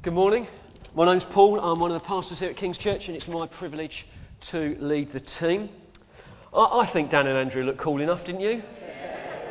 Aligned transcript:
Good 0.00 0.12
morning. 0.12 0.46
My 0.94 1.06
name's 1.06 1.24
Paul. 1.24 1.58
I'm 1.58 1.80
one 1.80 1.90
of 1.90 2.00
the 2.00 2.06
pastors 2.06 2.38
here 2.38 2.50
at 2.50 2.56
King's 2.56 2.78
Church, 2.78 3.08
and 3.08 3.16
it's 3.16 3.26
my 3.26 3.48
privilege 3.48 4.06
to 4.52 4.76
lead 4.78 5.12
the 5.12 5.18
team. 5.18 5.70
I, 6.54 6.60
I 6.82 6.90
think 6.92 7.10
Dan 7.10 7.26
and 7.26 7.36
Andrew 7.36 7.64
look 7.64 7.78
cool 7.78 8.00
enough, 8.00 8.24
didn't 8.24 8.42
you? 8.42 8.62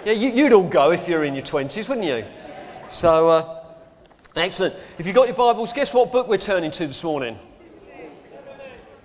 Yeah, 0.06 0.14
you, 0.14 0.44
would 0.44 0.54
all 0.54 0.70
go 0.70 0.92
if 0.92 1.06
you're 1.06 1.26
in 1.26 1.36
your 1.36 1.44
20s, 1.44 1.90
wouldn't 1.90 2.08
you? 2.08 2.24
So, 2.92 3.28
uh, 3.28 3.66
excellent. 4.38 4.76
If 4.98 5.06
you've 5.06 5.16
got 5.16 5.28
your 5.28 5.36
Bibles, 5.36 5.74
guess 5.74 5.94
what 5.94 6.14
book 6.14 6.30
we're 6.30 6.38
turning 6.38 6.72
to 6.72 6.88
this 6.88 7.04
morning? 7.04 7.38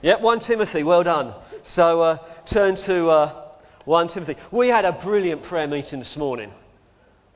Yep, 0.02 0.20
1 0.20 0.40
Timothy. 0.40 0.84
Well 0.84 1.02
done. 1.02 1.34
So, 1.64 2.02
uh, 2.02 2.18
turn 2.46 2.76
to 2.76 3.10
uh, 3.10 3.44
1 3.84 4.08
Timothy. 4.10 4.36
We 4.52 4.68
had 4.68 4.84
a 4.84 4.92
brilliant 4.92 5.42
prayer 5.42 5.66
meeting 5.66 5.98
this 5.98 6.16
morning. 6.16 6.52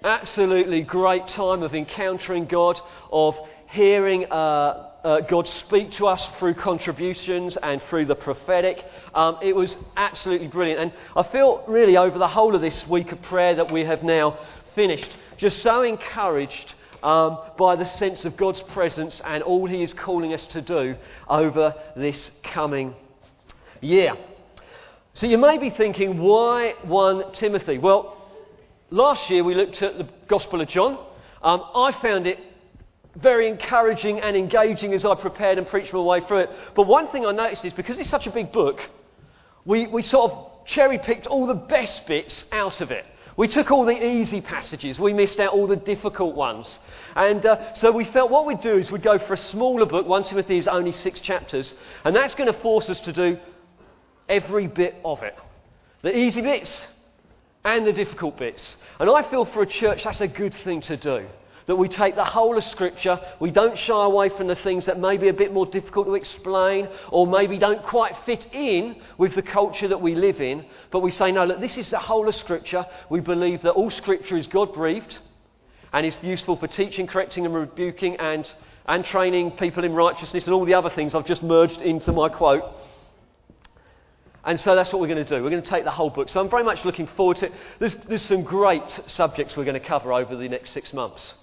Absolutely 0.05 0.83
great 0.83 1.27
time 1.27 1.65
of 1.65 1.75
encountering 1.75 2.45
God, 2.45 2.79
of 3.11 3.35
hearing 3.77 4.25
uh, 4.25 4.89
uh, 5.05 5.21
God 5.21 5.47
speak 5.47 5.93
to 5.93 6.07
us 6.09 6.29
through 6.39 6.55
contributions 6.55 7.57
and 7.63 7.81
through 7.89 8.07
the 8.07 8.15
prophetic. 8.17 8.85
Um, 9.15 9.39
it 9.43 9.55
was 9.55 9.77
absolutely 9.97 10.49
brilliant. 10.49 10.81
And 10.81 10.93
I 11.15 11.23
feel 11.31 11.63
really 11.69 11.97
over 11.97 12.19
the 12.19 12.27
whole 12.27 12.57
of 12.57 12.63
this 12.63 12.87
week 12.89 13.13
of 13.13 13.23
prayer 13.23 13.55
that 13.55 13.71
we 13.71 13.85
have 13.85 14.03
now 14.03 14.39
finished, 14.75 15.17
just 15.37 15.63
so 15.63 15.83
encouraged 15.83 16.75
um, 17.03 17.39
by 17.57 17.77
the 17.77 17.85
sense 17.99 18.25
of 18.25 18.37
God's 18.37 18.63
presence 18.63 19.21
and 19.25 19.43
all 19.45 19.69
He 19.69 19.83
is 19.83 19.93
calling 19.93 20.33
us 20.33 20.45
to 20.47 20.63
do 20.63 20.97
over 21.29 21.75
this 21.95 22.31
coming 22.43 22.95
year. 23.81 24.15
So 25.13 25.27
you 25.27 25.39
may 25.39 25.59
be 25.59 25.71
thinking, 25.71 26.19
why 26.19 26.75
1 26.83 27.35
Timothy? 27.35 27.79
Well, 27.79 28.17
last 28.91 29.31
year 29.31 29.45
we 29.45 29.55
looked 29.55 29.83
at 29.83 29.99
the 29.99 30.09
Gospel 30.29 30.61
of 30.63 30.69
John. 30.69 30.99
Um, 31.43 31.63
I 31.75 31.93
found 32.03 32.27
it 32.27 32.39
very 33.17 33.49
encouraging 33.49 34.21
and 34.21 34.37
engaging 34.37 34.93
as 34.93 35.05
I 35.05 35.15
prepared 35.15 35.59
and 35.59 35.67
preached 35.67 35.93
my 35.93 36.01
way 36.01 36.21
through 36.27 36.41
it. 36.41 36.51
But 36.75 36.87
one 36.87 37.09
thing 37.09 37.25
I 37.25 37.33
noticed 37.33 37.65
is 37.65 37.73
because 37.73 37.99
it's 37.99 38.11
such 38.11 38.27
a 38.27 38.31
big 38.31 38.53
book, 38.53 38.81
we, 39.65 39.87
we 39.87 40.03
sort 40.03 40.31
of 40.31 40.67
cherry 40.67 40.99
picked 40.99 41.27
all 41.27 41.47
the 41.47 41.55
best 41.55 42.07
bits 42.07 42.45
out 42.53 42.81
of 42.81 42.91
it. 42.91 43.05
We 43.37 43.49
took 43.49 43.71
all 43.71 43.85
the 43.85 44.03
easy 44.03 44.41
passages, 44.41 44.99
we 44.99 45.13
missed 45.13 45.39
out 45.39 45.53
all 45.53 45.67
the 45.67 45.77
difficult 45.77 46.35
ones. 46.35 46.79
And 47.15 47.45
uh, 47.45 47.75
so 47.75 47.91
we 47.91 48.07
felt 48.07 48.31
what 48.31 48.47
we'd 48.47 48.63
do 48.63 48.79
is 48.79 48.91
we'd 48.91 49.03
go 49.03 49.19
for 49.19 49.35
a 49.35 49.39
smaller 49.39 49.85
book. 49.85 50.07
1 50.07 50.25
Timothy 50.25 50.57
is 50.57 50.67
only 50.67 50.93
six 50.93 51.21
chapters, 51.21 51.73
and 52.05 52.17
that's 52.17 52.35
going 52.35 52.53
to 52.53 52.59
force 52.61 52.89
us 52.89 52.99
to 53.01 53.13
do 53.13 53.39
every 54.29 54.67
bit 54.67 54.97
of 55.05 55.23
it 55.23 55.37
the 56.03 56.17
easy 56.17 56.41
bits 56.41 56.71
and 57.65 57.85
the 57.85 57.93
difficult 57.93 58.39
bits. 58.39 58.77
And 59.01 59.11
I 59.11 59.29
feel 59.29 59.45
for 59.45 59.63
a 59.63 59.67
church 59.67 60.05
that's 60.05 60.21
a 60.21 60.29
good 60.29 60.55
thing 60.63 60.81
to 60.83 60.97
do 60.97 61.27
that 61.67 61.77
we 61.77 61.89
take 61.89 62.15
the 62.15 62.25
whole 62.25 62.57
of 62.57 62.65
Scripture, 62.65 63.21
we 63.41 63.51
don't 63.51 63.77
shy 63.77 64.05
away 64.05 64.29
from 64.29 64.47
the 64.47 64.55
things 64.55 64.87
that 64.87 65.01
may 65.01 65.17
be 65.17 65.29
a 65.29 65.33
bit 65.33 65.53
more 65.53 65.67
difficult 65.67 66.07
to 66.07 66.15
explain 66.15 66.89
or 67.11 67.27
maybe 67.27 67.59
don't 67.59 67.83
quite 67.83 68.15
fit 68.25 68.47
in 68.53 68.97
with 69.19 69.35
the 69.35 69.43
culture 69.43 69.89
that 69.89 70.01
we 70.01 70.15
live 70.15 70.41
in, 70.41 70.65
but 70.93 71.01
we 71.01 71.11
say, 71.11 71.33
no, 71.33 71.45
look, 71.45 71.61
this 71.61 71.77
is 71.77 71.91
the 71.91 71.99
whole 71.99 72.29
of 72.29 72.35
Scripture. 72.37 72.87
We 73.11 73.21
believe 73.21 73.63
that 73.63 73.73
all 73.73 73.91
Scripture 73.91 74.37
is 74.37 74.47
God 74.47 74.73
breathed 74.73 75.19
and 75.93 76.07
is 76.07 76.15
useful 76.23 76.57
for 76.57 76.69
teaching, 76.69 77.07
correcting, 77.07 77.47
and 77.47 77.55
rebuking 77.55 78.17
and, 78.17 78.51
and 78.87 79.05
training 79.05 79.53
people 79.53 79.85
in 79.85 79.93
righteousness 79.93 80.45
and 80.45 80.55
all 80.55 80.65
the 80.65 80.75
other 80.75 80.91
things 80.91 81.15
I've 81.15 81.27
just 81.27 81.43
merged 81.43 81.81
into 81.81 82.13
my 82.13 82.29
quote. 82.29 82.63
And 84.45 84.61
so 84.61 84.77
that's 84.77 84.93
what 84.93 85.01
we're 85.01 85.09
going 85.09 85.25
to 85.25 85.37
do. 85.37 85.43
We're 85.43 85.51
going 85.51 85.63
to 85.63 85.69
take 85.69 85.83
the 85.83 85.91
whole 85.91 86.11
book. 86.11 86.29
So 86.29 86.39
I'm 86.39 86.49
very 86.49 86.63
much 86.63 86.85
looking 86.85 87.09
forward 87.17 87.39
to 87.39 87.47
it. 87.47 87.53
There's, 87.81 87.97
there's 88.09 88.23
some 88.23 88.45
great 88.45 88.85
subjects 89.09 89.57
we're 89.57 89.65
going 89.65 89.81
to 89.81 89.85
cover 89.85 90.13
over 90.13 90.37
the 90.37 90.49
next 90.49 90.73
six 90.73 90.93
months. 90.93 91.35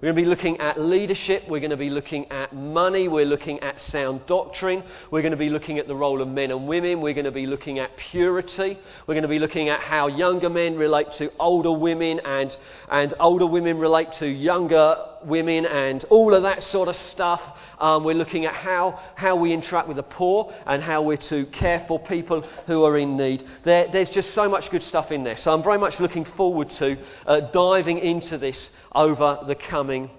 We're 0.00 0.12
going 0.12 0.16
to 0.16 0.22
be 0.22 0.28
looking 0.28 0.60
at 0.60 0.80
leadership. 0.80 1.48
We're 1.48 1.58
going 1.58 1.72
to 1.72 1.76
be 1.76 1.90
looking 1.90 2.30
at 2.30 2.52
money. 2.52 3.08
We're 3.08 3.26
looking 3.26 3.58
at 3.64 3.80
sound 3.80 4.26
doctrine. 4.28 4.84
We're 5.10 5.22
going 5.22 5.32
to 5.32 5.36
be 5.36 5.50
looking 5.50 5.80
at 5.80 5.88
the 5.88 5.96
role 5.96 6.22
of 6.22 6.28
men 6.28 6.52
and 6.52 6.68
women. 6.68 7.00
We're 7.00 7.14
going 7.14 7.24
to 7.24 7.32
be 7.32 7.48
looking 7.48 7.80
at 7.80 7.96
purity. 7.96 8.78
We're 9.08 9.14
going 9.14 9.22
to 9.22 9.28
be 9.28 9.40
looking 9.40 9.70
at 9.70 9.80
how 9.80 10.06
younger 10.06 10.48
men 10.48 10.76
relate 10.76 11.10
to 11.14 11.32
older 11.40 11.72
women 11.72 12.20
and, 12.24 12.56
and 12.88 13.12
older 13.18 13.46
women 13.46 13.78
relate 13.78 14.12
to 14.20 14.28
younger 14.28 14.94
women 15.24 15.66
and 15.66 16.04
all 16.10 16.32
of 16.32 16.44
that 16.44 16.62
sort 16.62 16.88
of 16.88 16.94
stuff. 16.94 17.42
Um, 17.80 18.02
we're 18.02 18.14
looking 18.14 18.44
at 18.44 18.54
how, 18.54 19.00
how 19.14 19.36
we 19.36 19.52
interact 19.52 19.86
with 19.86 19.96
the 19.96 20.02
poor 20.02 20.52
and 20.66 20.82
how 20.82 21.02
we're 21.02 21.16
to 21.16 21.46
care 21.46 21.84
for 21.86 21.98
people 21.98 22.42
who 22.66 22.84
are 22.84 22.98
in 22.98 23.16
need. 23.16 23.46
There, 23.64 23.88
there's 23.92 24.10
just 24.10 24.34
so 24.34 24.48
much 24.48 24.70
good 24.70 24.82
stuff 24.82 25.12
in 25.12 25.22
there. 25.22 25.36
So 25.36 25.52
I'm 25.52 25.62
very 25.62 25.78
much 25.78 26.00
looking 26.00 26.24
forward 26.24 26.70
to 26.70 26.96
uh, 27.26 27.40
diving 27.52 27.98
into 27.98 28.36
this 28.38 28.70
over 28.94 29.38
the 29.46 29.54
coming, 29.54 30.10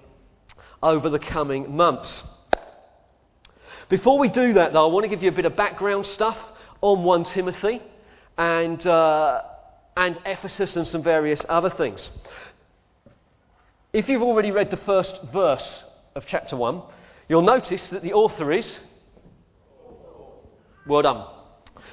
over 0.82 1.10
the 1.10 1.18
coming 1.18 1.76
months. 1.76 2.22
Before 3.90 4.18
we 4.18 4.28
do 4.28 4.54
that, 4.54 4.72
though, 4.72 4.88
I 4.88 4.92
want 4.92 5.04
to 5.04 5.08
give 5.08 5.22
you 5.22 5.28
a 5.28 5.34
bit 5.34 5.44
of 5.44 5.56
background 5.56 6.06
stuff 6.06 6.38
on 6.80 7.02
1 7.02 7.24
Timothy 7.24 7.82
and, 8.38 8.86
uh, 8.86 9.42
and 9.96 10.16
Ephesus 10.24 10.76
and 10.76 10.86
some 10.86 11.02
various 11.02 11.42
other 11.48 11.70
things. 11.70 12.08
If 13.92 14.08
you've 14.08 14.22
already 14.22 14.52
read 14.52 14.70
the 14.70 14.76
first 14.78 15.18
verse 15.32 15.82
of 16.14 16.24
chapter 16.26 16.56
1, 16.56 16.82
You'll 17.30 17.42
notice 17.42 17.80
that 17.90 18.02
the 18.02 18.12
author 18.12 18.50
is. 18.50 18.66
Well 20.84 21.02
done. 21.02 21.24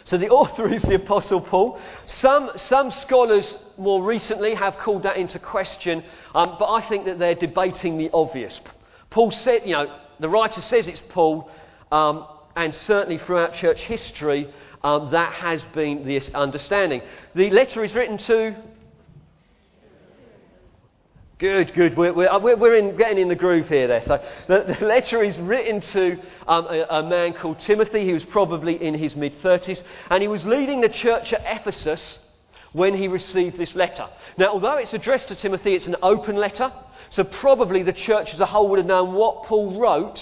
So 0.05 0.17
the 0.17 0.29
author 0.41 0.67
is 0.73 0.81
the 0.81 0.95
Apostle 0.95 1.41
Paul. 1.41 1.79
Some, 2.07 2.49
some 2.55 2.89
scholars 2.89 3.53
more 3.77 4.03
recently 4.03 4.55
have 4.55 4.77
called 4.77 5.03
that 5.03 5.15
into 5.17 5.37
question, 5.37 6.03
um, 6.33 6.55
but 6.57 6.65
I 6.65 6.89
think 6.89 7.05
that 7.05 7.19
they're 7.19 7.35
debating 7.35 7.99
the 7.99 8.09
obvious. 8.15 8.59
Paul 9.11 9.29
said, 9.29 9.61
you 9.63 9.73
know, 9.73 9.95
the 10.19 10.27
writer 10.27 10.59
says 10.59 10.87
it's 10.87 11.03
Paul, 11.09 11.51
um, 11.91 12.25
and 12.55 12.73
certainly 12.73 13.19
throughout 13.19 13.53
church 13.53 13.81
history, 13.81 14.51
um, 14.83 15.11
that 15.11 15.33
has 15.33 15.61
been 15.75 16.03
the 16.03 16.19
understanding. 16.33 17.03
The 17.35 17.51
letter 17.51 17.83
is 17.83 17.93
written 17.93 18.17
to 18.17 18.55
Good, 21.39 21.75
good. 21.75 21.95
We're, 21.95 22.13
we're, 22.13 22.57
we're 22.57 22.75
in, 22.75 22.97
getting 22.97 23.19
in 23.19 23.27
the 23.27 23.35
groove 23.35 23.67
here 23.67 23.87
there. 23.87 24.03
So 24.03 24.23
the, 24.47 24.75
the 24.79 24.85
letter 24.87 25.23
is 25.23 25.37
written 25.37 25.81
to 25.81 26.13
um, 26.47 26.65
a, 26.65 26.85
a, 26.89 27.03
man 27.07 27.33
called 27.33 27.59
Timothy. 27.59 28.05
He 28.05 28.13
was 28.13 28.25
probably 28.25 28.81
in 28.83 28.95
his 28.95 29.15
mid 29.15 29.39
30s, 29.43 29.79
and 30.09 30.23
he 30.23 30.27
was 30.27 30.43
leading 30.45 30.81
the 30.81 30.89
church 30.89 31.33
at 31.33 31.43
Ephesus 31.45 32.17
when 32.73 32.95
he 32.95 33.07
received 33.07 33.59
this 33.59 33.75
letter. 33.75 34.07
Now, 34.39 34.47
although 34.47 34.77
it's 34.77 34.93
addressed 34.93 35.27
to 35.27 35.35
Timothy, 35.35 35.75
it's 35.75 35.85
an 35.85 35.97
open 36.01 36.37
letter, 36.37 36.73
so 37.11 37.23
probably 37.23 37.83
the 37.83 37.93
church 37.93 38.33
as 38.33 38.39
a 38.39 38.47
whole 38.47 38.67
would 38.69 38.79
have 38.79 38.87
known 38.87 39.13
what 39.13 39.43
Paul 39.43 39.79
wrote 39.79 40.19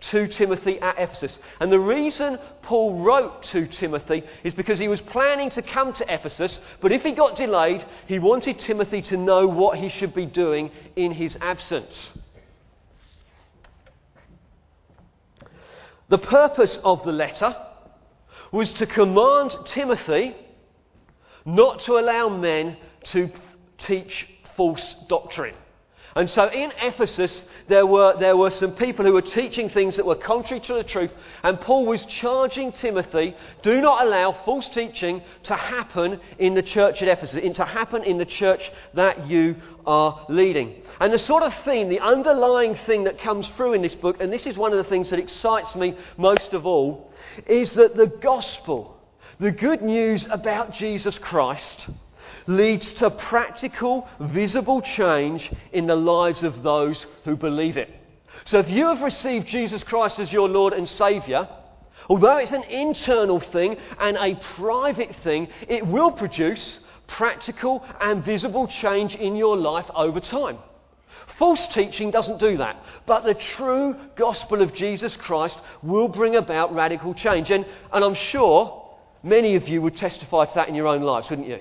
to 0.00 0.26
Timothy 0.28 0.78
at 0.80 0.98
Ephesus. 0.98 1.36
And 1.60 1.70
the 1.70 1.78
reason 1.78 2.38
Paul 2.62 3.02
wrote 3.02 3.42
to 3.44 3.66
Timothy 3.66 4.24
is 4.44 4.54
because 4.54 4.78
he 4.78 4.88
was 4.88 5.00
planning 5.00 5.50
to 5.50 5.62
come 5.62 5.92
to 5.94 6.12
Ephesus, 6.12 6.58
but 6.80 6.92
if 6.92 7.02
he 7.02 7.12
got 7.12 7.36
delayed, 7.36 7.84
he 8.06 8.18
wanted 8.18 8.58
Timothy 8.58 9.02
to 9.02 9.16
know 9.16 9.46
what 9.46 9.78
he 9.78 9.88
should 9.88 10.14
be 10.14 10.26
doing 10.26 10.70
in 10.96 11.12
his 11.12 11.36
absence. 11.40 12.10
The 16.08 16.18
purpose 16.18 16.78
of 16.82 17.04
the 17.04 17.12
letter 17.12 17.54
was 18.50 18.72
to 18.72 18.86
command 18.86 19.54
Timothy 19.66 20.34
not 21.44 21.80
to 21.80 21.98
allow 21.98 22.28
men 22.28 22.76
to 23.04 23.30
teach 23.78 24.26
false 24.56 24.94
doctrine. 25.08 25.54
And 26.16 26.28
so 26.28 26.50
in 26.50 26.72
Ephesus, 26.82 27.42
there 27.68 27.86
were, 27.86 28.18
there 28.18 28.36
were 28.36 28.50
some 28.50 28.72
people 28.72 29.04
who 29.04 29.12
were 29.12 29.22
teaching 29.22 29.70
things 29.70 29.96
that 29.96 30.04
were 30.04 30.16
contrary 30.16 30.60
to 30.62 30.74
the 30.74 30.82
truth, 30.82 31.12
and 31.44 31.60
Paul 31.60 31.86
was 31.86 32.04
charging 32.06 32.72
Timothy 32.72 33.36
do 33.62 33.80
not 33.80 34.04
allow 34.04 34.32
false 34.44 34.68
teaching 34.68 35.22
to 35.44 35.54
happen 35.54 36.20
in 36.38 36.54
the 36.54 36.62
church 36.62 37.00
at 37.00 37.08
Ephesus, 37.08 37.54
to 37.56 37.64
happen 37.64 38.02
in 38.02 38.18
the 38.18 38.24
church 38.24 38.72
that 38.94 39.28
you 39.28 39.56
are 39.86 40.26
leading. 40.28 40.82
And 40.98 41.12
the 41.12 41.18
sort 41.18 41.44
of 41.44 41.54
theme, 41.64 41.88
the 41.88 42.00
underlying 42.00 42.74
thing 42.86 43.04
that 43.04 43.20
comes 43.20 43.46
through 43.56 43.74
in 43.74 43.82
this 43.82 43.94
book, 43.94 44.16
and 44.20 44.32
this 44.32 44.46
is 44.46 44.56
one 44.56 44.72
of 44.72 44.78
the 44.78 44.90
things 44.90 45.10
that 45.10 45.18
excites 45.20 45.74
me 45.76 45.96
most 46.16 46.52
of 46.54 46.66
all, 46.66 47.12
is 47.46 47.72
that 47.72 47.96
the 47.96 48.06
gospel, 48.06 49.00
the 49.38 49.52
good 49.52 49.82
news 49.82 50.26
about 50.30 50.72
Jesus 50.72 51.16
Christ, 51.18 51.88
leads 52.46 52.92
to 52.94 53.10
practical, 53.10 54.08
visible 54.20 54.80
change 54.80 55.50
in 55.72 55.86
the 55.86 55.96
lives 55.96 56.42
of 56.42 56.62
those 56.62 57.06
who 57.24 57.36
believe 57.36 57.76
it. 57.76 57.90
So 58.46 58.58
if 58.58 58.68
you 58.68 58.86
have 58.86 59.02
received 59.02 59.46
Jesus 59.46 59.82
Christ 59.82 60.18
as 60.18 60.32
your 60.32 60.48
Lord 60.48 60.72
and 60.72 60.88
Saviour, 60.88 61.48
although 62.08 62.38
it's 62.38 62.52
an 62.52 62.64
internal 62.64 63.40
thing 63.40 63.76
and 63.98 64.16
a 64.16 64.40
private 64.56 65.14
thing, 65.22 65.48
it 65.68 65.86
will 65.86 66.10
produce 66.10 66.78
practical 67.06 67.84
and 68.00 68.24
visible 68.24 68.66
change 68.68 69.14
in 69.14 69.36
your 69.36 69.56
life 69.56 69.86
over 69.94 70.20
time. 70.20 70.58
False 71.38 71.66
teaching 71.68 72.10
doesn't 72.10 72.38
do 72.38 72.58
that, 72.58 72.82
but 73.06 73.24
the 73.24 73.34
true 73.34 73.96
gospel 74.14 74.62
of 74.62 74.74
Jesus 74.74 75.16
Christ 75.16 75.58
will 75.82 76.08
bring 76.08 76.36
about 76.36 76.74
radical 76.74 77.14
change. 77.14 77.50
And, 77.50 77.64
and 77.92 78.04
I'm 78.04 78.14
sure 78.14 78.96
many 79.22 79.56
of 79.56 79.68
you 79.68 79.80
would 79.82 79.96
testify 79.96 80.44
to 80.44 80.54
that 80.54 80.68
in 80.68 80.74
your 80.74 80.86
own 80.86 81.02
lives, 81.02 81.30
wouldn't 81.30 81.48
you? 81.48 81.60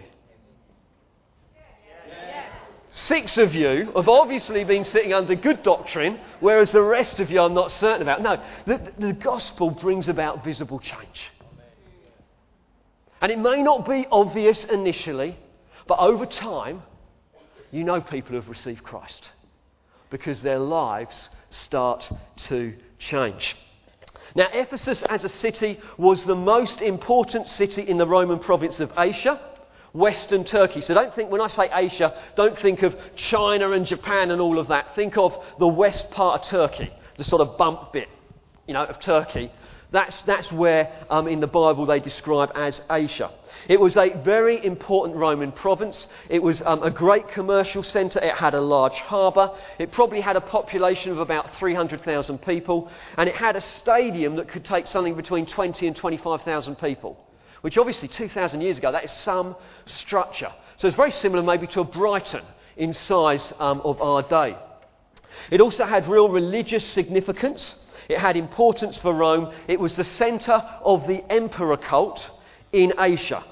Six 2.92 3.38
of 3.38 3.54
you 3.54 3.92
have 3.96 4.10
obviously 4.10 4.64
been 4.64 4.84
sitting 4.84 5.14
under 5.14 5.36
good 5.36 5.62
doctrine, 5.62 6.20
whereas 6.40 6.72
the 6.72 6.82
rest 6.82 7.20
of 7.20 7.30
you 7.30 7.40
I'm 7.40 7.54
not 7.54 7.72
certain 7.74 8.02
about. 8.02 8.22
No, 8.22 8.42
the, 8.66 8.92
the 8.98 9.14
gospel 9.14 9.70
brings 9.70 10.08
about 10.08 10.44
visible 10.44 10.80
change. 10.80 11.32
And 13.22 13.32
it 13.32 13.38
may 13.38 13.62
not 13.62 13.88
be 13.88 14.08
obvious 14.12 14.64
initially, 14.64 15.38
but 15.88 16.00
over 16.00 16.26
time, 16.26 16.82
you 17.72 17.84
know 17.84 18.02
people 18.02 18.30
who 18.30 18.36
have 18.38 18.50
received 18.50 18.84
Christ 18.84 19.28
because 20.10 20.42
their 20.42 20.58
lives 20.58 21.30
start 21.52 22.10
to 22.38 22.74
change. 22.98 23.56
Now, 24.36 24.48
Ephesus 24.52 25.04
as 25.10 25.24
a 25.24 25.30
city 25.30 25.80
was 25.98 26.24
the 26.24 26.36
most 26.36 26.82
important 26.82 27.48
city 27.48 27.82
in 27.82 27.98
the 27.98 28.08
Roman 28.08 28.40
province 28.40 28.80
of 28.80 28.92
Asia, 28.98 29.40
Western 29.94 30.44
Turkey. 30.44 30.82
So 30.82 30.94
don't 30.94 31.14
think, 31.14 31.32
when 31.32 31.42
I 31.42 31.48
say 31.48 31.70
Asia, 31.74 32.14
don't 32.36 32.58
think 32.60 32.84
of 32.84 32.96
China 33.16 33.72
and 33.72 33.86
Japan 33.86 34.32
and 34.32 34.42
all 34.42 34.60
of 34.60 34.68
that. 34.68 34.96
Think 34.96 35.18
of 35.18 35.34
the 35.58 35.68
west 35.68 36.10
part 36.12 36.42
of 36.42 36.48
Turkey, 36.48 36.92
the 37.18 37.24
sort 37.24 37.42
of 37.42 37.58
bump 37.58 37.94
bit, 37.94 38.08
you 38.68 38.74
know, 38.74 38.86
of 38.86 39.00
Turkey. 39.00 39.52
That's, 39.92 40.16
that's 40.28 40.52
where 40.52 40.92
um, 41.10 41.28
in 41.28 41.40
the 41.40 41.48
Bible 41.48 41.88
they 41.88 42.00
describe 42.00 42.52
as 42.54 42.80
Asia. 42.92 43.32
It 43.68 43.80
was 43.80 43.98
a 43.98 44.22
very 44.24 44.64
important 44.64 45.18
Roman 45.18 45.52
province. 45.52 46.06
It 46.30 46.44
was 46.44 46.62
um, 46.64 46.84
a 46.84 46.92
great 46.92 47.28
commercial 47.30 47.82
centre. 47.82 48.20
It 48.20 48.36
had 48.36 48.54
a 48.54 48.62
large 48.62 48.94
harbour. 48.94 49.50
It 49.80 49.92
probably 49.92 50.22
had 50.22 50.36
a 50.36 50.42
population 50.42 51.12
of 51.12 51.18
about 51.18 51.58
300,000 51.58 52.38
people. 52.44 52.90
And 53.18 53.28
it 53.28 53.36
had 53.36 53.56
a 53.56 53.62
stadium 53.82 54.36
that 54.36 54.48
could 54.48 54.64
take 54.64 54.86
something 54.86 55.16
between 55.16 55.48
20 55.48 55.88
and 55.88 55.96
25,000 55.96 56.76
people, 56.76 57.18
which 57.62 57.78
obviously 57.78 58.08
2,000 58.08 58.62
years 58.62 58.78
ago, 58.78 58.92
that 58.92 59.04
is 59.04 59.12
some 59.24 59.56
structure. 59.86 60.52
So 60.78 60.88
it's 60.88 60.98
very 60.98 61.12
similar 61.12 61.44
maybe 61.44 61.68
to 61.68 61.82
a 61.82 61.84
Brighton 61.84 62.44
in 62.78 62.94
size 62.94 63.52
um, 63.60 63.82
of 63.82 64.02
our 64.02 64.22
day. 64.24 64.56
It 65.52 65.62
also 65.62 65.86
had 65.86 66.08
real 66.08 66.30
religious 66.30 66.86
significance. 66.86 67.76
It 68.08 68.20
had 68.20 68.38
importance 68.38 68.98
for 68.98 69.14
Rome. 69.14 69.54
It 69.68 69.80
was 69.80 69.96
the 69.96 70.04
centre 70.04 70.64
of 70.84 71.08
the 71.08 71.24
emperor 71.32 71.78
cult 71.78 72.26
in 72.72 72.94
Asia. 73.00 73.44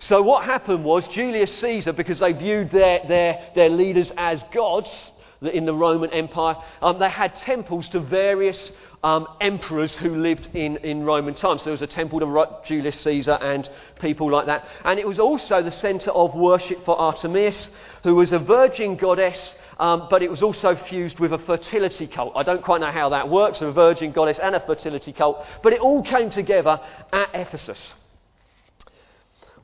So, 0.00 0.22
what 0.22 0.44
happened 0.44 0.84
was 0.84 1.06
Julius 1.08 1.52
Caesar, 1.58 1.92
because 1.92 2.20
they 2.20 2.32
viewed 2.32 2.70
their, 2.70 3.00
their, 3.08 3.50
their 3.56 3.68
leaders 3.68 4.12
as 4.16 4.42
gods 4.52 5.10
in 5.42 5.64
the 5.66 5.74
Roman 5.74 6.10
Empire, 6.10 6.56
um, 6.80 6.98
they 6.98 7.10
had 7.10 7.36
temples 7.38 7.88
to 7.88 8.00
various 8.00 8.72
um, 9.02 9.26
emperors 9.40 9.94
who 9.94 10.16
lived 10.16 10.48
in, 10.54 10.76
in 10.78 11.04
Roman 11.04 11.34
times. 11.34 11.60
So 11.60 11.66
there 11.66 11.72
was 11.72 11.82
a 11.82 11.86
temple 11.86 12.20
to 12.20 12.58
Julius 12.64 13.00
Caesar 13.00 13.38
and 13.40 13.68
people 14.00 14.30
like 14.30 14.46
that. 14.46 14.66
And 14.84 14.98
it 14.98 15.06
was 15.06 15.18
also 15.18 15.62
the 15.62 15.70
centre 15.70 16.10
of 16.10 16.34
worship 16.34 16.84
for 16.84 16.98
Artemis, 16.98 17.70
who 18.02 18.14
was 18.14 18.32
a 18.32 18.38
virgin 18.38 18.96
goddess 18.96 19.54
um, 19.78 20.08
but 20.10 20.22
it 20.22 20.30
was 20.30 20.42
also 20.42 20.74
fused 20.88 21.20
with 21.20 21.32
a 21.32 21.38
fertility 21.38 22.06
cult. 22.06 22.32
I 22.34 22.42
don't 22.42 22.62
quite 22.62 22.80
know 22.80 22.90
how 22.90 23.10
that 23.10 23.28
works, 23.28 23.60
a 23.60 23.70
virgin 23.70 24.12
goddess 24.12 24.38
and 24.38 24.54
a 24.54 24.60
fertility 24.60 25.12
cult, 25.12 25.44
but 25.62 25.72
it 25.72 25.80
all 25.80 26.02
came 26.02 26.30
together 26.30 26.80
at 27.12 27.30
Ephesus. 27.32 27.92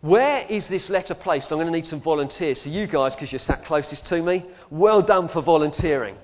Where 0.01 0.47
is 0.49 0.67
this 0.67 0.89
letter 0.89 1.15
placed? 1.15 1.51
I'm 1.51 1.59
going 1.59 1.67
to 1.67 1.73
need 1.73 1.87
some 1.87 2.01
volunteers. 2.01 2.61
So, 2.63 2.69
you 2.69 2.87
guys, 2.87 3.15
because 3.15 3.33
you're 3.33 3.39
sat 3.39 3.65
closest 3.65 4.07
to 4.07 4.23
me, 4.23 4.45
well 4.71 5.03
done 5.03 5.29
for 5.29 5.41
volunteering. 5.41 6.17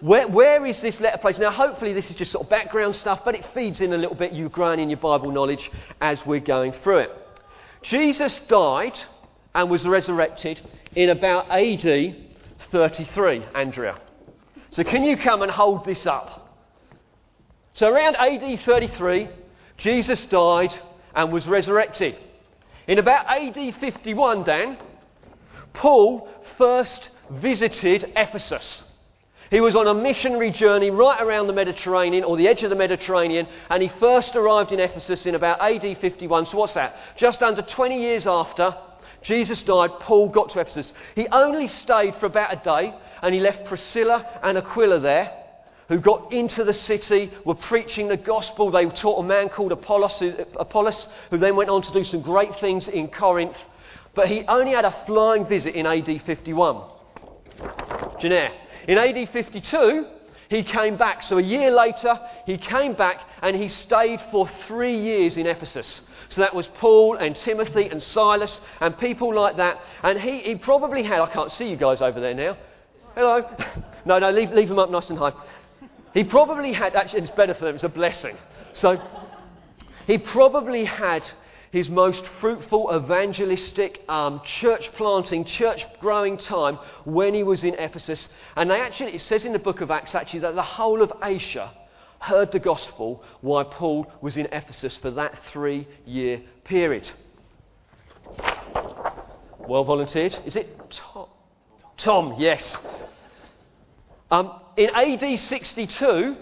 Where, 0.00 0.28
where 0.28 0.64
is 0.64 0.80
this 0.80 1.00
letter 1.00 1.18
placed? 1.18 1.40
Now, 1.40 1.50
hopefully, 1.50 1.92
this 1.92 2.08
is 2.08 2.14
just 2.14 2.30
sort 2.30 2.44
of 2.44 2.50
background 2.50 2.94
stuff, 2.96 3.20
but 3.24 3.34
it 3.34 3.44
feeds 3.52 3.80
in 3.80 3.92
a 3.92 3.96
little 3.96 4.14
bit. 4.14 4.32
You've 4.32 4.52
grown 4.52 4.78
in 4.78 4.88
your 4.88 4.98
Bible 4.98 5.32
knowledge 5.32 5.70
as 6.00 6.24
we're 6.24 6.38
going 6.40 6.72
through 6.84 6.98
it. 6.98 7.10
Jesus 7.82 8.38
died 8.48 8.98
and 9.54 9.68
was 9.68 9.84
resurrected 9.84 10.60
in 10.94 11.10
about 11.10 11.50
AD 11.50 12.16
33, 12.70 13.44
Andrea. 13.54 13.98
So, 14.70 14.84
can 14.84 15.02
you 15.02 15.16
come 15.16 15.42
and 15.42 15.50
hold 15.50 15.84
this 15.84 16.06
up? 16.06 16.56
So, 17.74 17.88
around 17.88 18.16
AD 18.16 18.60
33, 18.60 19.28
Jesus 19.78 20.24
died 20.26 20.74
and 21.14 21.32
was 21.32 21.46
resurrected. 21.46 22.16
In 22.86 23.00
about 23.00 23.26
AD 23.26 23.74
51, 23.80 24.44
Dan, 24.44 24.78
Paul 25.74 26.28
first 26.56 27.08
visited 27.30 28.12
Ephesus. 28.14 28.82
He 29.50 29.60
was 29.60 29.74
on 29.74 29.86
a 29.86 29.94
missionary 29.94 30.50
journey 30.50 30.90
right 30.90 31.20
around 31.22 31.46
the 31.46 31.52
Mediterranean 31.54 32.24
or 32.24 32.36
the 32.36 32.48
edge 32.48 32.62
of 32.62 32.70
the 32.70 32.76
Mediterranean, 32.76 33.46
and 33.70 33.82
he 33.82 33.88
first 34.00 34.36
arrived 34.36 34.72
in 34.72 34.80
Ephesus 34.80 35.24
in 35.24 35.34
about 35.34 35.60
AD 35.60 35.98
51. 35.98 36.46
So, 36.46 36.58
what's 36.58 36.74
that? 36.74 36.96
Just 37.16 37.42
under 37.42 37.62
20 37.62 37.98
years 37.98 38.26
after 38.26 38.76
Jesus 39.22 39.60
died, 39.62 39.90
Paul 40.00 40.28
got 40.28 40.50
to 40.50 40.60
Ephesus. 40.60 40.92
He 41.14 41.26
only 41.28 41.68
stayed 41.68 42.14
for 42.16 42.26
about 42.26 42.52
a 42.52 42.64
day 42.64 42.94
and 43.22 43.34
he 43.34 43.40
left 43.40 43.66
Priscilla 43.66 44.38
and 44.42 44.58
Aquila 44.58 45.00
there, 45.00 45.32
who 45.88 45.98
got 45.98 46.32
into 46.32 46.64
the 46.64 46.72
city, 46.72 47.32
were 47.44 47.54
preaching 47.54 48.08
the 48.08 48.16
gospel. 48.16 48.70
They 48.70 48.86
taught 48.86 49.24
a 49.24 49.26
man 49.26 49.48
called 49.48 49.72
Apollos 49.72 50.18
who, 50.18 50.34
Apollos, 50.58 51.06
who 51.30 51.38
then 51.38 51.56
went 51.56 51.70
on 51.70 51.82
to 51.82 51.92
do 51.92 52.04
some 52.04 52.22
great 52.22 52.54
things 52.60 52.86
in 52.86 53.08
Corinth. 53.08 53.56
But 54.14 54.28
he 54.28 54.44
only 54.46 54.72
had 54.72 54.84
a 54.84 54.94
flying 55.06 55.46
visit 55.46 55.74
in 55.74 55.86
AD 55.86 56.22
51. 56.24 56.82
Janelle. 58.20 58.52
In 58.88 58.96
AD 58.96 59.28
52, 59.28 60.06
he 60.48 60.62
came 60.62 60.96
back. 60.96 61.22
So 61.22 61.36
a 61.36 61.42
year 61.42 61.70
later, 61.70 62.18
he 62.46 62.56
came 62.56 62.94
back 62.94 63.20
and 63.42 63.54
he 63.54 63.68
stayed 63.68 64.20
for 64.30 64.50
three 64.66 64.98
years 64.98 65.36
in 65.36 65.46
Ephesus. 65.46 66.00
So 66.30 66.40
that 66.40 66.54
was 66.54 66.66
Paul 66.78 67.16
and 67.16 67.36
Timothy 67.36 67.88
and 67.88 68.02
Silas 68.02 68.58
and 68.80 68.98
people 68.98 69.34
like 69.34 69.58
that. 69.58 69.78
And 70.02 70.18
he, 70.18 70.40
he 70.40 70.54
probably 70.56 71.02
had, 71.02 71.20
I 71.20 71.30
can't 71.30 71.52
see 71.52 71.68
you 71.68 71.76
guys 71.76 72.00
over 72.00 72.18
there 72.18 72.34
now. 72.34 72.56
Hello. 73.14 73.42
no, 74.06 74.18
no, 74.18 74.30
leave, 74.30 74.50
leave 74.52 74.68
them 74.68 74.78
up 74.78 74.90
nice 74.90 75.10
and 75.10 75.18
high. 75.18 75.32
He 76.14 76.24
probably 76.24 76.72
had, 76.72 76.96
actually, 76.96 77.20
it's 77.20 77.30
better 77.30 77.54
for 77.54 77.66
them, 77.66 77.74
it's 77.74 77.84
a 77.84 77.88
blessing. 77.90 78.36
So 78.72 78.98
he 80.06 80.16
probably 80.16 80.86
had 80.86 81.22
his 81.70 81.88
most 81.88 82.22
fruitful 82.40 82.90
evangelistic 82.94 84.02
um, 84.08 84.40
church 84.60 84.90
planting, 84.96 85.44
church 85.44 85.84
growing 86.00 86.36
time 86.36 86.78
when 87.04 87.34
he 87.34 87.42
was 87.42 87.62
in 87.62 87.74
Ephesus. 87.74 88.26
And 88.56 88.70
they 88.70 88.80
actually, 88.80 89.14
it 89.14 89.22
says 89.22 89.44
in 89.44 89.52
the 89.52 89.58
book 89.58 89.80
of 89.80 89.90
Acts 89.90 90.14
actually 90.14 90.40
that 90.40 90.54
the 90.54 90.62
whole 90.62 91.02
of 91.02 91.12
Asia 91.22 91.72
heard 92.20 92.50
the 92.52 92.58
gospel 92.58 93.22
while 93.40 93.64
Paul 93.64 94.10
was 94.20 94.36
in 94.36 94.46
Ephesus 94.46 94.96
for 95.00 95.10
that 95.12 95.38
three 95.52 95.86
year 96.04 96.40
period. 96.64 97.10
Well 99.60 99.84
volunteered. 99.84 100.36
Is 100.46 100.56
it 100.56 100.78
Tom? 100.90 101.28
Tom, 101.98 102.36
yes. 102.38 102.76
Um, 104.30 104.60
in 104.76 104.90
AD 104.90 105.38
62, 105.40 106.36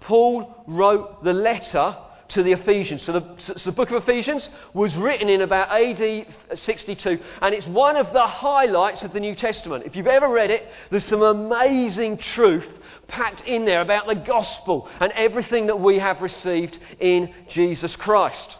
Paul 0.00 0.64
wrote 0.66 1.24
the 1.24 1.32
letter 1.32 1.96
to 2.28 2.42
the 2.42 2.52
Ephesians. 2.52 3.02
So 3.02 3.12
the, 3.12 3.34
so 3.38 3.52
the, 3.64 3.72
book 3.72 3.90
of 3.90 4.02
Ephesians 4.02 4.48
was 4.72 4.94
written 4.96 5.28
in 5.28 5.42
about 5.42 5.70
AD 5.70 6.26
62, 6.58 7.18
and 7.42 7.54
it's 7.54 7.66
one 7.66 7.96
of 7.96 8.12
the 8.12 8.26
highlights 8.26 9.02
of 9.02 9.12
the 9.12 9.20
New 9.20 9.34
Testament. 9.34 9.84
If 9.86 9.96
you've 9.96 10.06
ever 10.06 10.28
read 10.28 10.50
it, 10.50 10.66
there's 10.90 11.04
some 11.04 11.22
amazing 11.22 12.18
truth 12.18 12.66
packed 13.08 13.42
in 13.46 13.64
there 13.64 13.82
about 13.82 14.06
the 14.06 14.14
gospel 14.14 14.88
and 15.00 15.12
everything 15.12 15.66
that 15.66 15.78
we 15.78 15.98
have 15.98 16.22
received 16.22 16.78
in 17.00 17.32
Jesus 17.48 17.94
Christ. 17.96 18.56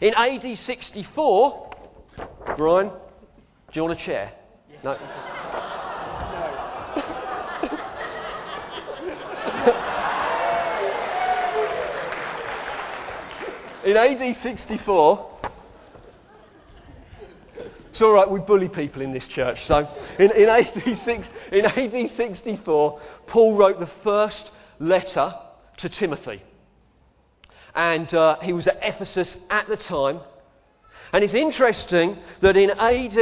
In 0.00 0.14
AD 0.14 0.58
64, 0.58 1.70
Brian, 2.56 2.88
do 2.88 2.94
you 3.72 3.82
want 3.82 4.00
a 4.00 4.04
chair? 4.04 4.32
No. 4.84 4.96
in 13.88 13.96
AD 13.96 14.36
64, 14.42 15.30
it's 17.90 18.02
all 18.02 18.12
right, 18.12 18.30
we 18.30 18.38
bully 18.40 18.68
people 18.68 19.00
in 19.00 19.12
this 19.12 19.26
church. 19.26 19.64
So 19.66 19.88
in, 20.18 20.30
in, 20.32 20.48
AD, 20.48 20.76
in 21.52 21.64
AD 21.64 22.10
64, 22.10 23.00
Paul 23.26 23.56
wrote 23.56 23.80
the 23.80 23.90
first 24.04 24.50
letter 24.78 25.34
to 25.78 25.88
Timothy. 25.88 26.42
And 27.74 28.12
uh, 28.12 28.36
he 28.42 28.52
was 28.52 28.66
at 28.66 28.78
Ephesus 28.82 29.36
at 29.48 29.68
the 29.68 29.76
time. 29.76 30.20
And 31.12 31.24
it's 31.24 31.34
interesting 31.34 32.18
that 32.42 32.58
in 32.58 32.70
AD, 32.70 33.16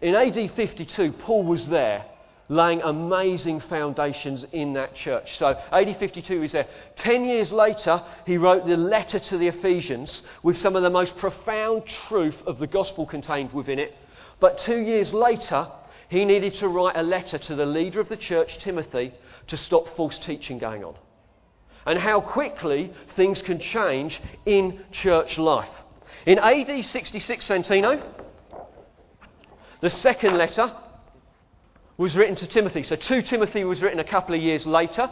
in 0.00 0.14
AD 0.14 0.50
52, 0.56 1.12
Paul 1.12 1.44
was 1.44 1.66
there 1.68 2.04
laying 2.48 2.80
amazing 2.82 3.60
foundations 3.60 4.44
in 4.52 4.72
that 4.74 4.94
church. 4.94 5.36
So, 5.38 5.58
AD 5.72 5.98
52 5.98 6.42
is 6.44 6.52
there. 6.52 6.66
Ten 6.96 7.24
years 7.24 7.50
later, 7.50 8.02
he 8.24 8.36
wrote 8.36 8.66
the 8.66 8.76
letter 8.76 9.18
to 9.18 9.38
the 9.38 9.48
Ephesians 9.48 10.22
with 10.42 10.58
some 10.58 10.76
of 10.76 10.82
the 10.82 10.90
most 10.90 11.16
profound 11.16 11.86
truth 11.86 12.36
of 12.46 12.58
the 12.58 12.66
gospel 12.66 13.06
contained 13.06 13.52
within 13.52 13.78
it. 13.78 13.94
But 14.38 14.58
two 14.58 14.78
years 14.78 15.12
later, 15.12 15.68
he 16.08 16.24
needed 16.24 16.54
to 16.54 16.68
write 16.68 16.96
a 16.96 17.02
letter 17.02 17.38
to 17.38 17.54
the 17.54 17.66
leader 17.66 18.00
of 18.00 18.08
the 18.08 18.16
church, 18.16 18.58
Timothy, 18.58 19.12
to 19.48 19.56
stop 19.56 19.96
false 19.96 20.18
teaching 20.18 20.58
going 20.58 20.84
on. 20.84 20.94
And 21.84 21.98
how 21.98 22.20
quickly 22.20 22.92
things 23.14 23.40
can 23.42 23.60
change 23.60 24.20
in 24.44 24.84
church 24.92 25.38
life. 25.38 25.70
In 26.26 26.38
AD 26.38 26.84
66 26.84 27.48
Santino, 27.48 28.02
The 29.80 29.90
second 29.90 30.36
letter 30.36 30.72
was 31.98 32.16
written 32.16 32.36
to 32.36 32.46
Timothy. 32.46 32.82
So 32.82 32.96
2 32.96 33.22
Timothy 33.22 33.64
was 33.64 33.82
written 33.82 33.98
a 34.00 34.04
couple 34.04 34.34
of 34.34 34.42
years 34.42 34.66
later. 34.66 35.10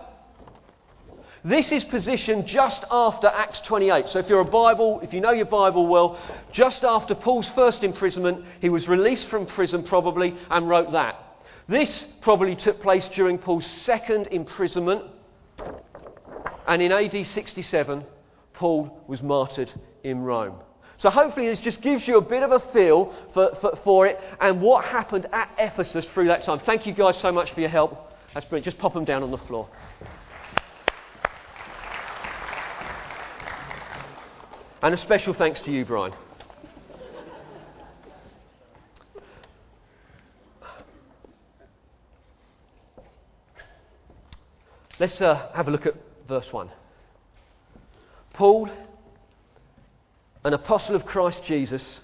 This 1.44 1.70
is 1.72 1.84
positioned 1.84 2.46
just 2.46 2.84
after 2.90 3.26
Acts 3.26 3.60
28. 3.60 4.08
So 4.08 4.18
if 4.18 4.28
you're 4.28 4.40
a 4.40 4.46
Bible, 4.46 5.00
if 5.02 5.12
you 5.12 5.20
know 5.20 5.32
your 5.32 5.44
Bible 5.46 5.86
well, 5.86 6.18
just 6.52 6.84
after 6.84 7.14
Paul's 7.14 7.48
first 7.54 7.84
imprisonment, 7.84 8.44
he 8.60 8.70
was 8.70 8.88
released 8.88 9.28
from 9.28 9.46
prison 9.46 9.84
probably 9.84 10.34
and 10.50 10.68
wrote 10.68 10.92
that. 10.92 11.16
This 11.68 12.04
probably 12.22 12.56
took 12.56 12.80
place 12.80 13.06
during 13.14 13.38
Paul's 13.38 13.66
second 13.84 14.28
imprisonment. 14.28 15.02
And 16.66 16.80
in 16.80 16.92
AD 16.92 17.26
67, 17.26 18.04
Paul 18.54 19.04
was 19.06 19.22
martyred 19.22 19.70
in 20.02 20.20
Rome. 20.20 20.56
So 20.98 21.10
hopefully 21.10 21.48
this 21.48 21.60
just 21.60 21.82
gives 21.82 22.06
you 22.06 22.16
a 22.18 22.20
bit 22.20 22.42
of 22.42 22.52
a 22.52 22.60
feel 22.72 23.14
for, 23.34 23.56
for, 23.60 23.78
for, 23.82 24.06
it 24.06 24.18
and 24.40 24.60
what 24.60 24.84
happened 24.84 25.26
at 25.32 25.50
Ephesus 25.58 26.06
through 26.14 26.28
that 26.28 26.44
time. 26.44 26.60
Thank 26.64 26.86
you 26.86 26.94
guys 26.94 27.18
so 27.18 27.32
much 27.32 27.52
for 27.52 27.60
your 27.60 27.68
help. 27.68 28.12
That's 28.32 28.46
brilliant. 28.46 28.64
Just 28.64 28.78
pop 28.78 28.94
them 28.94 29.04
down 29.04 29.22
on 29.22 29.30
the 29.30 29.38
floor. 29.38 29.68
And 34.82 34.94
a 34.94 34.98
special 34.98 35.32
thanks 35.32 35.60
to 35.60 35.72
you, 35.72 35.84
Brian. 35.84 36.12
Let's 45.00 45.20
uh, 45.20 45.50
have 45.54 45.68
a 45.68 45.70
look 45.70 45.86
at 45.86 45.94
verse 46.28 46.46
1. 46.52 46.70
Paul, 48.34 48.68
an 50.44 50.52
apostle 50.52 50.94
of 50.94 51.06
Christ 51.06 51.42
Jesus, 51.44 52.00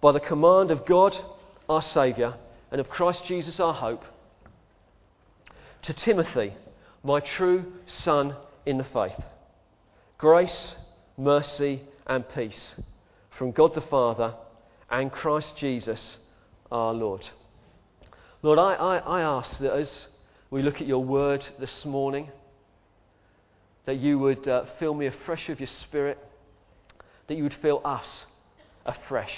by 0.00 0.12
the 0.12 0.20
command 0.20 0.70
of 0.70 0.84
God 0.84 1.16
our 1.68 1.82
Saviour 1.82 2.34
and 2.70 2.80
of 2.80 2.88
Christ 2.88 3.24
Jesus 3.24 3.58
our 3.58 3.72
hope, 3.72 4.04
to 5.82 5.92
Timothy, 5.92 6.52
my 7.02 7.20
true 7.20 7.72
son 7.86 8.36
in 8.66 8.78
the 8.78 8.84
faith. 8.84 9.18
Grace, 10.18 10.74
mercy, 11.16 11.82
and 12.06 12.28
peace 12.28 12.74
from 13.30 13.52
God 13.52 13.74
the 13.74 13.80
Father 13.80 14.34
and 14.90 15.10
Christ 15.10 15.54
Jesus 15.56 16.16
our 16.70 16.92
Lord. 16.92 17.26
Lord, 18.42 18.58
I, 18.58 18.74
I, 18.74 18.96
I 18.98 19.20
ask 19.22 19.58
that 19.58 19.72
as 19.72 19.90
we 20.50 20.62
look 20.62 20.80
at 20.80 20.86
your 20.86 21.04
word 21.04 21.46
this 21.58 21.84
morning, 21.84 22.30
that 23.86 23.96
you 23.96 24.18
would 24.18 24.46
uh, 24.46 24.64
fill 24.78 24.94
me 24.94 25.06
afresh 25.06 25.48
with 25.48 25.60
your 25.60 25.70
Spirit, 25.84 26.18
that 27.28 27.36
you 27.36 27.42
would 27.44 27.56
fill 27.62 27.80
us 27.84 28.06
afresh 28.84 29.32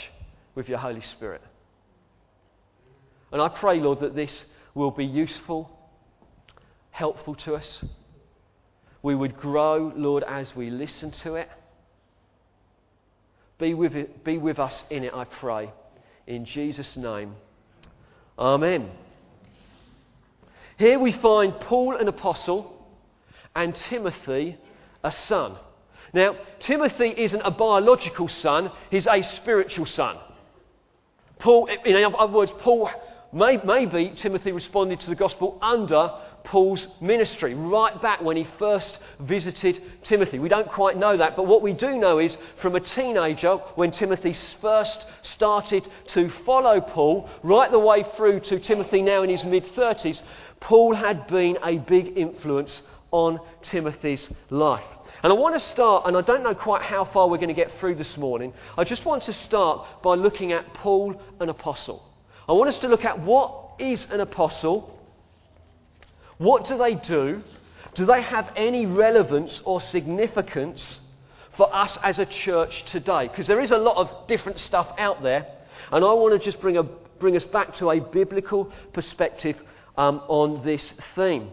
with 0.54 0.68
your 0.68 0.78
Holy 0.78 1.02
Spirit. 1.16 1.42
And 3.32 3.40
I 3.40 3.48
pray, 3.48 3.78
Lord, 3.78 4.00
that 4.00 4.14
this 4.14 4.32
will 4.74 4.90
be 4.90 5.04
useful, 5.04 5.70
helpful 6.90 7.34
to 7.36 7.54
us. 7.54 7.84
We 9.02 9.14
would 9.14 9.36
grow, 9.36 9.92
Lord, 9.96 10.24
as 10.24 10.54
we 10.54 10.70
listen 10.70 11.10
to 11.22 11.34
it. 11.34 11.48
Be 13.58 13.74
with, 13.74 13.94
it, 13.94 14.24
be 14.24 14.38
with 14.38 14.58
us 14.58 14.82
in 14.90 15.04
it, 15.04 15.14
I 15.14 15.24
pray. 15.24 15.72
In 16.26 16.44
Jesus' 16.44 16.96
name. 16.96 17.34
Amen. 18.38 18.90
Here 20.78 20.98
we 20.98 21.12
find 21.12 21.58
Paul, 21.60 21.96
an 21.96 22.08
apostle, 22.08 22.86
and 23.54 23.76
Timothy, 23.76 24.56
a 25.04 25.12
son. 25.12 25.56
Now, 26.12 26.36
Timothy 26.60 27.14
isn't 27.16 27.40
a 27.42 27.50
biological 27.50 28.28
son, 28.28 28.70
he's 28.90 29.06
a 29.06 29.22
spiritual 29.36 29.86
son. 29.86 30.16
Paul, 31.38 31.68
in 31.84 32.04
other 32.04 32.32
words, 32.32 32.52
Paul, 32.60 32.90
maybe 33.32 34.12
Timothy 34.16 34.52
responded 34.52 35.00
to 35.00 35.08
the 35.08 35.14
gospel 35.14 35.58
under 35.62 36.10
Paul's 36.44 36.86
ministry, 37.00 37.54
right 37.54 38.00
back 38.00 38.22
when 38.22 38.36
he 38.36 38.46
first 38.58 38.98
visited 39.20 39.80
Timothy. 40.04 40.38
We 40.38 40.48
don't 40.48 40.68
quite 40.68 40.96
know 40.96 41.16
that, 41.16 41.36
but 41.36 41.46
what 41.46 41.62
we 41.62 41.72
do 41.72 41.96
know 41.96 42.18
is 42.18 42.36
from 42.60 42.74
a 42.76 42.80
teenager, 42.80 43.56
when 43.74 43.90
Timothy 43.90 44.34
first 44.60 45.04
started 45.22 45.86
to 46.08 46.30
follow 46.44 46.80
Paul, 46.80 47.28
right 47.42 47.70
the 47.70 47.78
way 47.78 48.04
through 48.16 48.40
to 48.40 48.58
Timothy 48.58 49.02
now 49.02 49.22
in 49.22 49.30
his 49.30 49.44
mid 49.44 49.64
30s, 49.74 50.20
Paul 50.60 50.94
had 50.94 51.26
been 51.26 51.58
a 51.62 51.78
big 51.78 52.18
influence 52.18 52.82
on 53.10 53.40
Timothy's 53.62 54.28
life. 54.50 54.84
And 55.22 55.32
I 55.32 55.36
want 55.36 55.54
to 55.54 55.60
start, 55.68 56.06
and 56.06 56.16
I 56.16 56.22
don't 56.22 56.42
know 56.42 56.54
quite 56.54 56.82
how 56.82 57.04
far 57.04 57.28
we're 57.28 57.36
going 57.36 57.48
to 57.48 57.54
get 57.54 57.70
through 57.78 57.96
this 57.96 58.16
morning. 58.16 58.52
I 58.78 58.84
just 58.84 59.04
want 59.04 59.24
to 59.24 59.32
start 59.32 59.86
by 60.02 60.14
looking 60.14 60.52
at 60.52 60.72
Paul, 60.74 61.20
an 61.40 61.48
apostle. 61.48 62.02
I 62.48 62.52
want 62.52 62.70
us 62.70 62.78
to 62.78 62.88
look 62.88 63.04
at 63.04 63.20
what 63.20 63.72
is 63.78 64.06
an 64.10 64.20
apostle 64.20 64.96
what 66.40 66.64
do 66.64 66.78
they 66.78 66.94
do? 66.94 67.42
Do 67.92 68.06
they 68.06 68.22
have 68.22 68.50
any 68.56 68.86
relevance 68.86 69.60
or 69.66 69.78
significance 69.78 71.00
for 71.54 71.72
us 71.74 71.98
as 72.02 72.18
a 72.18 72.24
church 72.24 72.82
today? 72.86 73.28
Because 73.28 73.46
there 73.46 73.60
is 73.60 73.72
a 73.72 73.76
lot 73.76 73.98
of 73.98 74.26
different 74.26 74.58
stuff 74.58 74.88
out 74.96 75.22
there, 75.22 75.46
and 75.92 76.02
I 76.02 76.14
want 76.14 76.32
to 76.32 76.42
just 76.42 76.58
bring, 76.62 76.78
a, 76.78 76.82
bring 76.82 77.36
us 77.36 77.44
back 77.44 77.74
to 77.74 77.90
a 77.90 78.00
biblical 78.00 78.72
perspective 78.94 79.56
um, 79.98 80.22
on 80.28 80.64
this 80.64 80.94
theme. 81.14 81.50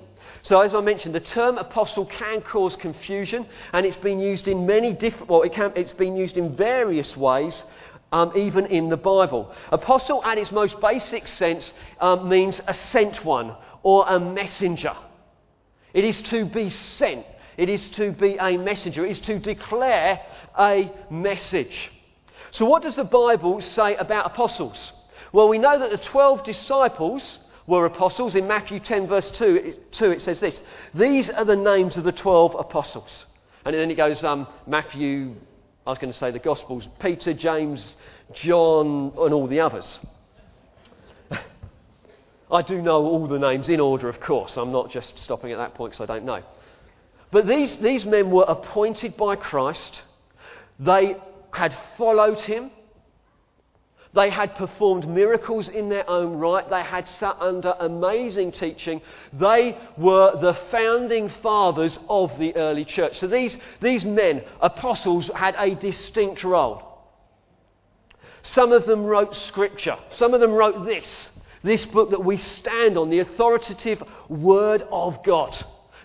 So, 0.48 0.62
as 0.62 0.74
I 0.74 0.80
mentioned, 0.80 1.14
the 1.14 1.20
term 1.20 1.58
apostle 1.58 2.06
can 2.06 2.40
cause 2.40 2.78
confusion, 2.78 3.46
and 3.74 3.86
it's 3.86 3.98
been 3.98 4.18
used 4.18 4.48
in 4.48 4.66
many 4.66 4.94
different, 4.94 5.28
well, 5.28 5.42
it 5.42 5.52
can, 5.52 5.74
it's 5.76 5.92
been 5.92 6.16
used 6.16 6.38
in 6.38 6.56
various 6.56 7.18
ways, 7.18 7.62
um, 8.14 8.32
even 8.34 8.66
in 8.68 8.88
the 8.88 8.96
Bible. 8.96 9.54
Apostle, 9.74 10.24
at 10.24 10.38
its 10.38 10.54
most 10.54 10.80
basic 10.80 11.28
sense, 11.28 11.74
um, 12.00 12.30
means 12.30 12.62
a 12.66 12.74
sent 12.74 13.26
one 13.26 13.58
or 13.84 14.06
a 14.08 14.22
messenger. 14.22 14.96
It 15.94 16.06
is 16.06 16.22
to 16.30 16.46
be 16.46 16.70
sent. 16.70 17.26
It 17.58 17.68
is 17.68 17.86
to 17.90 18.14
be 18.14 18.38
a 18.40 18.56
messenger. 18.56 19.06
It 19.06 19.12
is 19.12 19.20
to 19.22 19.40
declare 19.40 20.22
a 20.58 20.90
message. 21.10 21.92
So, 22.52 22.64
what 22.64 22.84
does 22.84 22.96
the 22.96 23.04
Bible 23.04 23.60
say 23.60 23.98
about 23.98 24.28
apostles? 24.28 24.94
Well, 25.34 25.50
we 25.50 25.58
know 25.58 25.78
that 25.78 25.92
the 25.92 25.98
12 25.98 26.46
disciples 26.46 27.40
were 27.68 27.86
apostles. 27.86 28.34
In 28.34 28.48
Matthew 28.48 28.80
10, 28.80 29.08
verse 29.08 29.30
2, 29.32 29.76
2 29.92 30.12
it 30.12 30.22
says 30.22 30.40
this 30.40 30.60
These 30.96 31.30
are 31.30 31.46
the 31.46 31.56
names 31.56 31.98
of 31.98 32.06
the 32.06 32.12
12 32.12 32.56
apostles. 32.58 33.26
And 33.66 33.76
then 33.76 33.92
it 33.92 33.96
goes 33.96 34.24
um, 34.24 34.48
Matthew, 34.66 35.36
I 35.86 35.90
was 35.90 36.00
going 36.00 36.12
to 36.12 36.18
say 36.18 36.32
the 36.32 36.40
Gospels, 36.40 36.88
Peter, 37.00 37.34
James, 37.34 37.96
John, 38.34 39.12
and 39.18 39.34
all 39.34 39.48
the 39.48 39.60
others. 39.60 40.00
I 42.52 42.62
do 42.62 42.82
know 42.82 43.04
all 43.04 43.28
the 43.28 43.38
names 43.38 43.68
in 43.68 43.82
order, 43.82 44.08
of 44.08 44.22
course. 44.22 44.56
I'm 44.56 44.72
not 44.72 44.90
just 44.90 45.20
stopping 45.20 45.52
at 45.52 45.58
that 45.58 45.76
point 45.76 45.92
because 45.92 46.10
I 46.10 46.14
don't 46.14 46.26
know. 46.26 46.44
But 47.30 47.46
these, 47.46 47.76
these 47.78 48.06
men 48.06 48.32
were 48.32 48.46
appointed 48.48 49.18
by 49.18 49.36
Christ. 49.36 50.02
They 50.80 51.18
had 51.52 51.76
followed 51.98 52.40
him. 52.40 52.72
They 54.18 54.32
had 54.32 54.56
performed 54.56 55.08
miracles 55.08 55.70
in 55.70 55.90
their 55.90 56.10
own 56.10 56.38
right. 56.40 56.68
They 56.68 56.82
had 56.82 57.08
sat 57.08 57.38
under 57.40 57.76
amazing 57.80 58.54
teaching. 58.54 59.00
They 59.32 59.78
were 59.96 60.42
the 60.42 60.58
founding 60.72 61.30
fathers 61.44 62.00
of 62.10 62.32
the 62.40 62.56
early 62.56 62.84
church. 62.84 63.20
So 63.20 63.28
these, 63.28 63.56
these 63.80 64.06
men, 64.06 64.42
apostles, 64.60 65.30
had 65.36 65.54
a 65.56 65.76
distinct 65.76 66.44
role. 66.44 66.82
Some 68.42 68.72
of 68.72 68.88
them 68.88 69.04
wrote 69.04 69.36
scripture. 69.36 69.98
Some 70.10 70.34
of 70.34 70.42
them 70.42 70.54
wrote 70.54 70.84
this 70.84 71.30
this 71.64 71.86
book 71.86 72.10
that 72.12 72.26
we 72.26 72.38
stand 72.38 72.98
on, 72.98 73.12
the 73.12 73.20
authoritative 73.20 74.02
Word 74.30 74.84
of 74.90 75.24
God, 75.24 75.56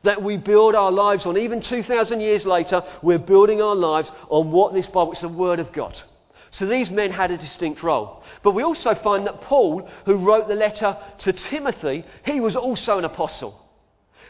that 0.03 0.23
we 0.23 0.37
build 0.37 0.75
our 0.75 0.93
lives 0.93 1.25
on. 1.25 1.39
Even 1.39 1.63
2,000 1.63 2.21
years 2.21 2.45
later, 2.45 2.83
we're 3.01 3.19
building 3.19 3.63
our 3.63 3.75
lives 3.75 4.11
on 4.29 4.51
what 4.51 4.75
this 4.75 4.87
Bible 4.87 5.13
is 5.13 5.21
the 5.21 5.29
Word 5.29 5.61
of 5.61 5.73
God. 5.73 5.99
So 6.53 6.67
these 6.67 6.91
men 6.91 7.11
had 7.11 7.31
a 7.31 7.39
distinct 7.39 7.83
role. 7.83 8.23
But 8.43 8.53
we 8.53 8.63
also 8.63 8.95
find 8.95 9.27
that 9.27 9.41
Paul, 9.41 9.89
who 10.05 10.17
wrote 10.17 10.49
the 10.49 10.55
letter 10.55 10.97
to 11.21 11.33
Timothy, 11.33 12.05
he 12.25 12.41
was 12.41 12.57
also 12.57 12.99
an 12.99 13.07
apostle. 13.07 13.59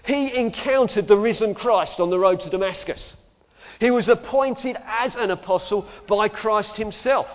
He 0.05 0.35
encountered 0.35 1.09
the 1.09 1.17
risen 1.17 1.55
Christ 1.55 1.99
on 2.01 2.11
the 2.11 2.19
road 2.19 2.41
to 2.41 2.51
Damascus. 2.51 3.17
He 3.81 3.91
was 3.91 4.09
appointed 4.09 4.77
as 4.87 5.17
an 5.17 5.33
apostle 5.33 5.89
by 6.07 6.29
Christ 6.29 6.77
himself. 6.77 7.27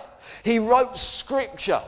He 0.42 0.58
wrote 0.58 0.96
scripture 0.96 1.82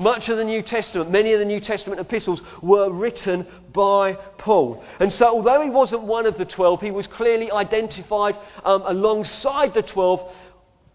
much 0.00 0.30
of 0.30 0.38
the 0.38 0.44
New 0.44 0.62
Testament, 0.62 1.10
many 1.10 1.34
of 1.34 1.38
the 1.38 1.44
New 1.44 1.60
Testament 1.60 2.00
epistles 2.00 2.40
were 2.62 2.90
written 2.90 3.46
by 3.74 4.14
Paul. 4.38 4.82
And 4.98 5.12
so, 5.12 5.26
although 5.26 5.60
he 5.60 5.68
wasn't 5.68 6.02
one 6.02 6.24
of 6.24 6.38
the 6.38 6.46
twelve, 6.46 6.80
he 6.80 6.90
was 6.90 7.06
clearly 7.06 7.52
identified 7.52 8.38
um, 8.64 8.82
alongside 8.86 9.74
the 9.74 9.82
twelve 9.82 10.32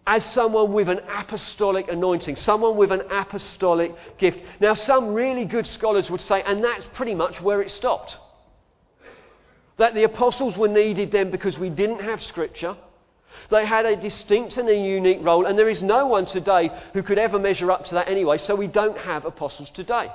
as 0.06 0.24
someone 0.26 0.72
with 0.72 0.88
an 0.88 1.00
apostolic 1.08 1.88
anointing, 1.88 2.36
someone 2.36 2.76
with 2.76 2.92
an 2.92 3.02
apostolic 3.10 3.92
gift. 4.18 4.38
Now, 4.60 4.74
some 4.74 5.14
really 5.14 5.44
good 5.44 5.66
scholars 5.66 6.08
would 6.10 6.20
say, 6.20 6.42
and 6.42 6.62
that's 6.62 6.84
pretty 6.94 7.14
much 7.14 7.40
where 7.40 7.60
it 7.60 7.70
stopped. 7.72 8.16
That 9.78 9.94
the 9.94 10.04
apostles 10.04 10.56
were 10.56 10.68
needed 10.68 11.10
then 11.10 11.30
because 11.30 11.58
we 11.58 11.70
didn't 11.70 12.00
have 12.00 12.22
scripture. 12.22 12.76
They 13.50 13.66
had 13.66 13.84
a 13.84 13.96
distinct 13.96 14.56
and 14.56 14.68
a 14.68 14.76
unique 14.76 15.18
role, 15.22 15.44
and 15.44 15.58
there 15.58 15.68
is 15.68 15.82
no 15.82 16.06
one 16.06 16.26
today 16.26 16.70
who 16.92 17.02
could 17.02 17.18
ever 17.18 17.38
measure 17.38 17.70
up 17.70 17.84
to 17.86 17.94
that 17.94 18.08
anyway, 18.08 18.38
so 18.38 18.54
we 18.54 18.68
don't 18.68 18.96
have 18.96 19.24
apostles 19.24 19.70
today. 19.70 20.08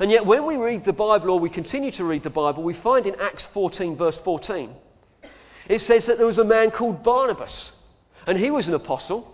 And 0.00 0.10
yet, 0.10 0.26
when 0.26 0.44
we 0.44 0.56
read 0.56 0.84
the 0.84 0.92
Bible, 0.92 1.30
or 1.30 1.40
we 1.40 1.50
continue 1.50 1.92
to 1.92 2.04
read 2.04 2.24
the 2.24 2.30
Bible, 2.30 2.62
we 2.62 2.74
find 2.74 3.06
in 3.06 3.14
Acts 3.20 3.46
14, 3.54 3.96
verse 3.96 4.18
14, 4.24 4.70
it 5.68 5.80
says 5.82 6.06
that 6.06 6.18
there 6.18 6.26
was 6.26 6.38
a 6.38 6.44
man 6.44 6.70
called 6.70 7.02
Barnabas, 7.02 7.70
and 8.26 8.38
he 8.38 8.50
was 8.50 8.66
an 8.66 8.74
apostle. 8.74 9.28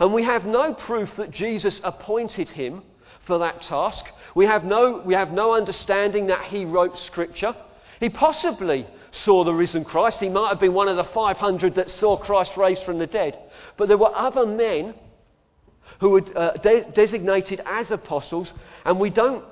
And 0.00 0.12
we 0.12 0.24
have 0.24 0.44
no 0.44 0.74
proof 0.74 1.10
that 1.16 1.30
Jesus 1.30 1.80
appointed 1.84 2.48
him 2.48 2.82
for 3.26 3.38
that 3.38 3.62
task. 3.62 4.04
We 4.34 4.46
have 4.46 4.64
no, 4.64 5.02
we 5.04 5.14
have 5.14 5.30
no 5.30 5.54
understanding 5.54 6.26
that 6.26 6.46
he 6.46 6.64
wrote 6.64 6.98
Scripture. 6.98 7.54
He 8.00 8.08
possibly 8.08 8.86
saw 9.12 9.44
the 9.44 9.54
risen 9.54 9.84
Christ. 9.84 10.18
He 10.18 10.28
might 10.28 10.48
have 10.48 10.60
been 10.60 10.74
one 10.74 10.88
of 10.88 10.96
the 10.96 11.04
500 11.04 11.76
that 11.76 11.90
saw 11.90 12.16
Christ 12.16 12.56
raised 12.56 12.84
from 12.84 12.98
the 12.98 13.06
dead. 13.06 13.38
But 13.76 13.88
there 13.88 13.98
were 13.98 14.14
other 14.14 14.46
men 14.46 14.94
who 16.00 16.10
were 16.10 16.22
uh, 16.36 16.54
de- 16.54 16.90
designated 16.92 17.62
as 17.64 17.90
apostles, 17.90 18.52
and 18.84 18.98
we, 18.98 19.10
don't, 19.10 19.44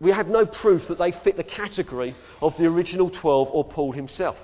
we 0.00 0.12
have 0.12 0.28
no 0.28 0.44
proof 0.44 0.86
that 0.88 0.98
they 0.98 1.12
fit 1.24 1.36
the 1.36 1.44
category 1.44 2.14
of 2.42 2.54
the 2.58 2.64
original 2.64 3.08
12 3.08 3.48
or 3.50 3.64
Paul 3.64 3.92
himself. 3.92 4.36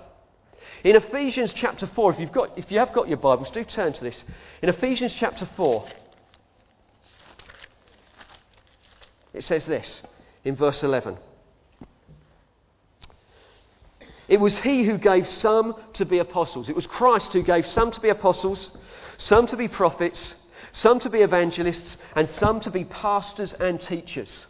In 0.84 0.96
Ephesians 0.96 1.52
chapter 1.54 1.86
4, 1.86 2.12
if, 2.12 2.20
you've 2.20 2.32
got, 2.32 2.58
if 2.58 2.70
you 2.70 2.78
have 2.78 2.92
got 2.92 3.08
your 3.08 3.18
Bibles, 3.18 3.50
do 3.50 3.64
turn 3.64 3.92
to 3.92 4.04
this. 4.04 4.22
In 4.62 4.68
Ephesians 4.68 5.12
chapter 5.12 5.48
4, 5.56 5.88
it 9.34 9.44
says 9.44 9.64
this 9.64 10.00
in 10.44 10.56
verse 10.56 10.82
11. 10.82 11.16
It 14.28 14.40
was 14.40 14.56
he 14.58 14.84
who 14.84 14.98
gave 14.98 15.28
some 15.28 15.74
to 15.94 16.04
be 16.04 16.18
apostles. 16.18 16.68
It 16.68 16.74
was 16.74 16.86
Christ 16.86 17.32
who 17.32 17.42
gave 17.42 17.66
some 17.66 17.90
to 17.92 18.00
be 18.00 18.08
apostles, 18.08 18.70
some 19.18 19.46
to 19.48 19.56
be 19.56 19.68
prophets, 19.68 20.34
some 20.72 20.98
to 21.00 21.10
be 21.10 21.20
evangelists, 21.20 21.96
and 22.16 22.28
some 22.28 22.58
to 22.60 22.70
be 22.70 22.84
pastors 22.84 23.52
and 23.52 23.80
teachers. 23.80 24.46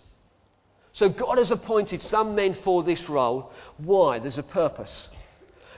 So 0.95 1.09
God 1.09 1.39
has 1.39 1.51
appointed 1.51 2.03
some 2.03 2.35
men 2.35 2.57
for 2.63 2.83
this 2.83 3.09
role. 3.09 3.51
Why? 3.79 4.19
There's 4.19 4.39
a 4.39 4.43
purpose 4.43 5.09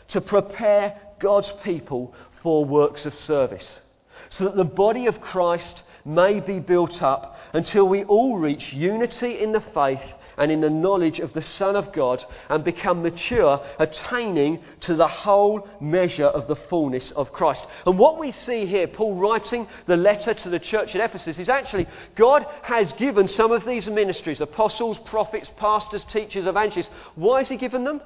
to 0.09 0.21
prepare 0.21 1.01
God's 1.19 1.53
people 1.63 2.15
for 2.43 2.65
works 2.65 3.07
of 3.07 3.19
service, 3.19 3.81
so 4.29 4.45
that 4.45 4.57
the 4.57 4.65
body 4.65 5.07
of 5.07 5.21
Christ 5.21 5.83
may 6.05 6.41
be 6.41 6.61
built 6.61 7.03
up 7.03 7.37
until 7.55 7.89
we 7.89 8.05
all 8.05 8.37
reach 8.37 8.73
unity 8.73 9.39
in 9.39 9.53
the 9.53 9.61
faith 9.73 10.03
and 10.37 10.51
in 10.51 10.61
the 10.61 10.71
knowledge 10.71 11.21
of 11.21 11.33
the 11.33 11.43
Son 11.43 11.77
of 11.77 11.93
God 11.93 12.25
and 12.49 12.65
become 12.65 13.03
mature, 13.03 13.65
attaining 13.79 14.63
to 14.81 14.95
the 14.95 15.09
whole 15.09 15.69
measure 15.81 16.27
of 16.27 16.49
the 16.49 16.57
fullness 16.57 17.11
of 17.13 17.33
Christ. 17.33 17.65
And 17.87 17.99
what 17.99 18.19
we 18.19 18.33
see 18.33 18.67
here, 18.67 18.87
Paul 18.87 19.15
writing 19.15 19.69
the 19.87 19.97
letter 19.97 20.35
to 20.35 20.51
the 20.51 20.59
church 20.59 20.95
at 20.95 21.01
Ephesus, 21.01 21.39
is 21.39 21.49
actually 21.49 21.87
God 22.17 22.47
has 22.63 22.93
given 22.95 23.29
some 23.29 23.53
of 23.53 23.65
these 23.65 23.87
ministries 23.87 24.41
apostles, 24.41 24.99
prophets, 25.07 25.51
pastors, 25.57 26.05
teachers, 26.05 26.47
evangelists. 26.47 26.91
Why 27.15 27.39
has 27.39 27.49
He 27.49 27.57
given 27.57 27.85
them? 27.85 28.01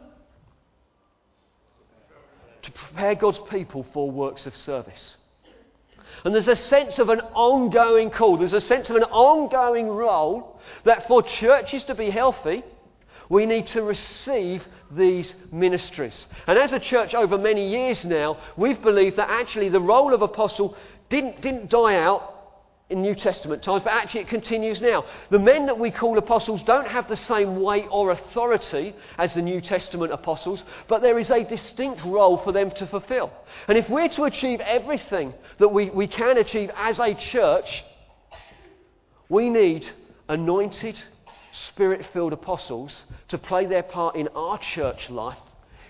To 2.73 2.81
prepare 2.81 3.15
God's 3.15 3.41
people 3.51 3.87
for 3.93 4.11
works 4.11 4.47
of 4.47 4.57
service. 4.57 5.17
And 6.25 6.35
there's 6.35 6.49
a 6.49 6.57
sense 6.57 6.99
of 6.99 7.09
an 7.09 7.21
ongoing 7.21 8.11
call, 8.11 8.39
there's 8.39 8.53
a 8.53 8.61
sense 8.61 8.91
of 8.91 8.97
an 8.97 9.05
ongoing 9.05 9.89
role 9.89 10.61
that 10.85 11.07
for 11.07 11.23
churches 11.23 11.85
to 11.85 11.95
be 11.95 12.11
healthy, 12.11 12.65
we 13.29 13.47
need 13.47 13.67
to 13.69 13.83
receive 13.83 14.67
these 14.91 15.35
ministries. 15.53 16.27
And 16.47 16.59
as 16.59 16.73
a 16.73 16.81
church 16.81 17.15
over 17.15 17.37
many 17.37 17.71
years 17.71 18.05
now, 18.05 18.39
we've 18.57 18.81
believed 18.81 19.17
that 19.17 19.31
actually 19.31 19.69
the 19.69 19.81
role 19.81 20.15
of 20.15 20.23
apostle 20.23 20.77
didn't, 21.11 21.41
didn't 21.41 21.71
die 21.71 21.97
out 21.97 22.38
in 22.91 23.03
New 23.03 23.15
Testament 23.15 23.63
times, 23.63 23.83
but 23.85 23.93
actually 23.93 24.23
it 24.23 24.29
continues 24.29 24.81
now. 24.81 25.05
The 25.31 25.39
men 25.39 25.67
that 25.67 25.79
we 25.79 25.91
call 25.91 26.17
apostles 26.17 26.63
don't 26.63 26.87
have 26.87 27.07
the 27.09 27.17
same 27.17 27.61
weight 27.61 27.87
or 27.91 28.13
authority 28.13 28.95
as 29.19 29.35
the 29.35 29.43
New 29.43 29.61
Testament 29.61 30.13
apostles, 30.13 30.63
but 30.89 31.03
there 31.03 31.19
is 31.19 31.31
a 31.31 31.45
distinct 31.45 32.03
role 32.05 32.39
for 32.39 32.53
them 32.53 32.71
to 32.73 32.87
fulfill. 32.87 33.31
And 33.69 33.77
if 33.77 33.91
we're 33.91 34.09
to 34.11 34.25
achieve 34.25 34.61
everything 34.61 35.35
that 35.59 35.69
we, 35.69 35.91
we 35.91 36.07
can 36.07 36.39
achieve 36.39 36.71
as 36.77 36.99
a 36.99 37.15
church, 37.15 37.85
we 39.29 39.51
need 39.51 39.91
anointed, 40.29 40.99
spirit 41.75 42.07
filled 42.13 42.33
apostles 42.33 43.03
to 43.29 43.37
play 43.37 43.67
their 43.67 43.83
part 43.83 44.17
in 44.17 44.29
our 44.29 44.59
church 44.59 45.11
life 45.11 45.39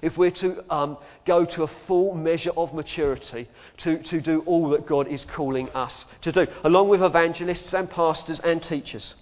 if 0.02 0.16
we're 0.16 0.30
to 0.30 0.74
um, 0.74 0.96
go 1.26 1.44
to 1.44 1.62
a 1.64 1.70
full 1.86 2.14
measure 2.14 2.52
of 2.56 2.72
maturity 2.74 3.48
to, 3.78 4.02
to 4.04 4.20
do 4.20 4.42
all 4.46 4.70
that 4.70 4.86
God 4.86 5.08
is 5.08 5.24
calling 5.34 5.68
us 5.70 5.92
to 6.22 6.32
do, 6.32 6.46
along 6.64 6.88
with 6.88 7.02
evangelists 7.02 7.72
and 7.72 7.90
pastors 7.90 8.40
and 8.40 8.62
teachers. 8.62 9.14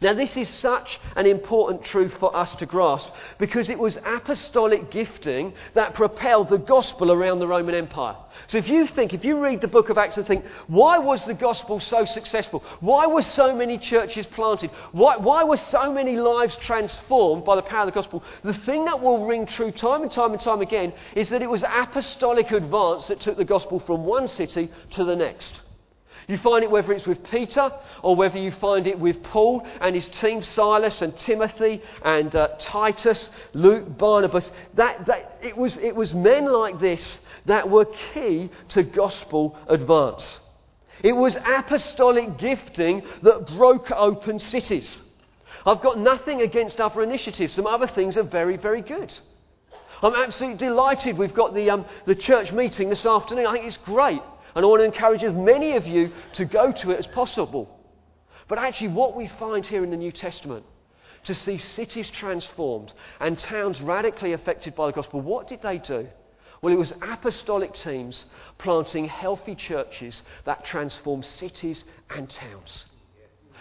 Now, 0.00 0.14
this 0.14 0.36
is 0.36 0.48
such 0.48 1.00
an 1.16 1.26
important 1.26 1.84
truth 1.84 2.14
for 2.18 2.34
us 2.36 2.54
to 2.56 2.66
grasp 2.66 3.08
because 3.38 3.68
it 3.68 3.78
was 3.78 3.96
apostolic 4.04 4.90
gifting 4.90 5.52
that 5.74 5.94
propelled 5.94 6.50
the 6.50 6.58
gospel 6.58 7.12
around 7.12 7.38
the 7.38 7.46
Roman 7.46 7.74
Empire. 7.74 8.16
So, 8.48 8.58
if 8.58 8.68
you 8.68 8.86
think, 8.86 9.14
if 9.14 9.24
you 9.24 9.42
read 9.42 9.60
the 9.60 9.68
book 9.68 9.88
of 9.88 9.98
Acts 9.98 10.16
and 10.16 10.26
think, 10.26 10.44
why 10.66 10.98
was 10.98 11.24
the 11.24 11.34
gospel 11.34 11.80
so 11.80 12.04
successful? 12.04 12.62
Why 12.80 13.06
were 13.06 13.22
so 13.22 13.54
many 13.54 13.78
churches 13.78 14.26
planted? 14.26 14.70
Why, 14.92 15.16
why 15.16 15.44
were 15.44 15.56
so 15.56 15.92
many 15.92 16.16
lives 16.16 16.56
transformed 16.56 17.44
by 17.44 17.56
the 17.56 17.62
power 17.62 17.80
of 17.80 17.86
the 17.86 17.92
gospel? 17.92 18.22
The 18.42 18.54
thing 18.54 18.84
that 18.86 19.00
will 19.00 19.26
ring 19.26 19.46
true 19.46 19.70
time 19.70 20.02
and 20.02 20.12
time 20.12 20.32
and 20.32 20.40
time 20.40 20.60
again 20.60 20.92
is 21.14 21.28
that 21.30 21.42
it 21.42 21.50
was 21.50 21.62
apostolic 21.62 22.50
advance 22.50 23.06
that 23.08 23.20
took 23.20 23.36
the 23.36 23.44
gospel 23.44 23.80
from 23.80 24.04
one 24.04 24.28
city 24.28 24.70
to 24.90 25.04
the 25.04 25.16
next. 25.16 25.60
You 26.26 26.38
find 26.38 26.64
it 26.64 26.70
whether 26.70 26.92
it's 26.92 27.06
with 27.06 27.22
Peter 27.24 27.70
or 28.02 28.16
whether 28.16 28.38
you 28.38 28.50
find 28.52 28.86
it 28.86 28.98
with 28.98 29.22
Paul 29.22 29.66
and 29.80 29.94
his 29.94 30.08
team, 30.20 30.42
Silas 30.42 31.02
and 31.02 31.16
Timothy 31.18 31.82
and 32.02 32.34
uh, 32.34 32.48
Titus, 32.58 33.28
Luke, 33.52 33.98
Barnabas. 33.98 34.50
That, 34.74 35.06
that, 35.06 35.38
it, 35.42 35.56
was, 35.56 35.76
it 35.76 35.94
was 35.94 36.14
men 36.14 36.46
like 36.46 36.80
this 36.80 37.18
that 37.46 37.68
were 37.68 37.86
key 38.14 38.50
to 38.70 38.82
gospel 38.82 39.58
advance. 39.68 40.26
It 41.02 41.12
was 41.12 41.36
apostolic 41.36 42.38
gifting 42.38 43.02
that 43.22 43.48
broke 43.48 43.90
open 43.90 44.38
cities. 44.38 44.96
I've 45.66 45.82
got 45.82 45.98
nothing 45.98 46.40
against 46.40 46.80
other 46.80 47.02
initiatives. 47.02 47.54
Some 47.54 47.66
other 47.66 47.86
things 47.86 48.16
are 48.16 48.22
very, 48.22 48.56
very 48.56 48.80
good. 48.80 49.12
I'm 50.02 50.14
absolutely 50.14 50.58
delighted 50.58 51.16
we've 51.16 51.34
got 51.34 51.54
the, 51.54 51.70
um, 51.70 51.86
the 52.06 52.14
church 52.14 52.52
meeting 52.52 52.90
this 52.90 53.06
afternoon. 53.06 53.46
I 53.46 53.52
think 53.52 53.66
it's 53.66 53.78
great. 53.78 54.20
And 54.54 54.64
I 54.64 54.68
want 54.68 54.80
to 54.80 54.84
encourage 54.84 55.22
as 55.22 55.34
many 55.34 55.76
of 55.76 55.86
you 55.86 56.12
to 56.34 56.44
go 56.44 56.72
to 56.72 56.90
it 56.92 56.98
as 56.98 57.06
possible. 57.08 57.68
But 58.48 58.58
actually, 58.58 58.88
what 58.88 59.16
we 59.16 59.28
find 59.38 59.66
here 59.66 59.82
in 59.82 59.90
the 59.90 59.96
New 59.96 60.12
Testament, 60.12 60.64
to 61.24 61.34
see 61.34 61.58
cities 61.58 62.10
transformed 62.10 62.92
and 63.20 63.38
towns 63.38 63.80
radically 63.80 64.32
affected 64.32 64.74
by 64.74 64.86
the 64.86 64.92
gospel, 64.92 65.20
what 65.20 65.48
did 65.48 65.62
they 65.62 65.78
do? 65.78 66.06
Well, 66.60 66.72
it 66.72 66.78
was 66.78 66.92
apostolic 67.02 67.74
teams 67.74 68.24
planting 68.58 69.06
healthy 69.06 69.54
churches 69.54 70.22
that 70.44 70.64
transform 70.64 71.22
cities 71.22 71.84
and 72.10 72.28
towns. 72.30 72.84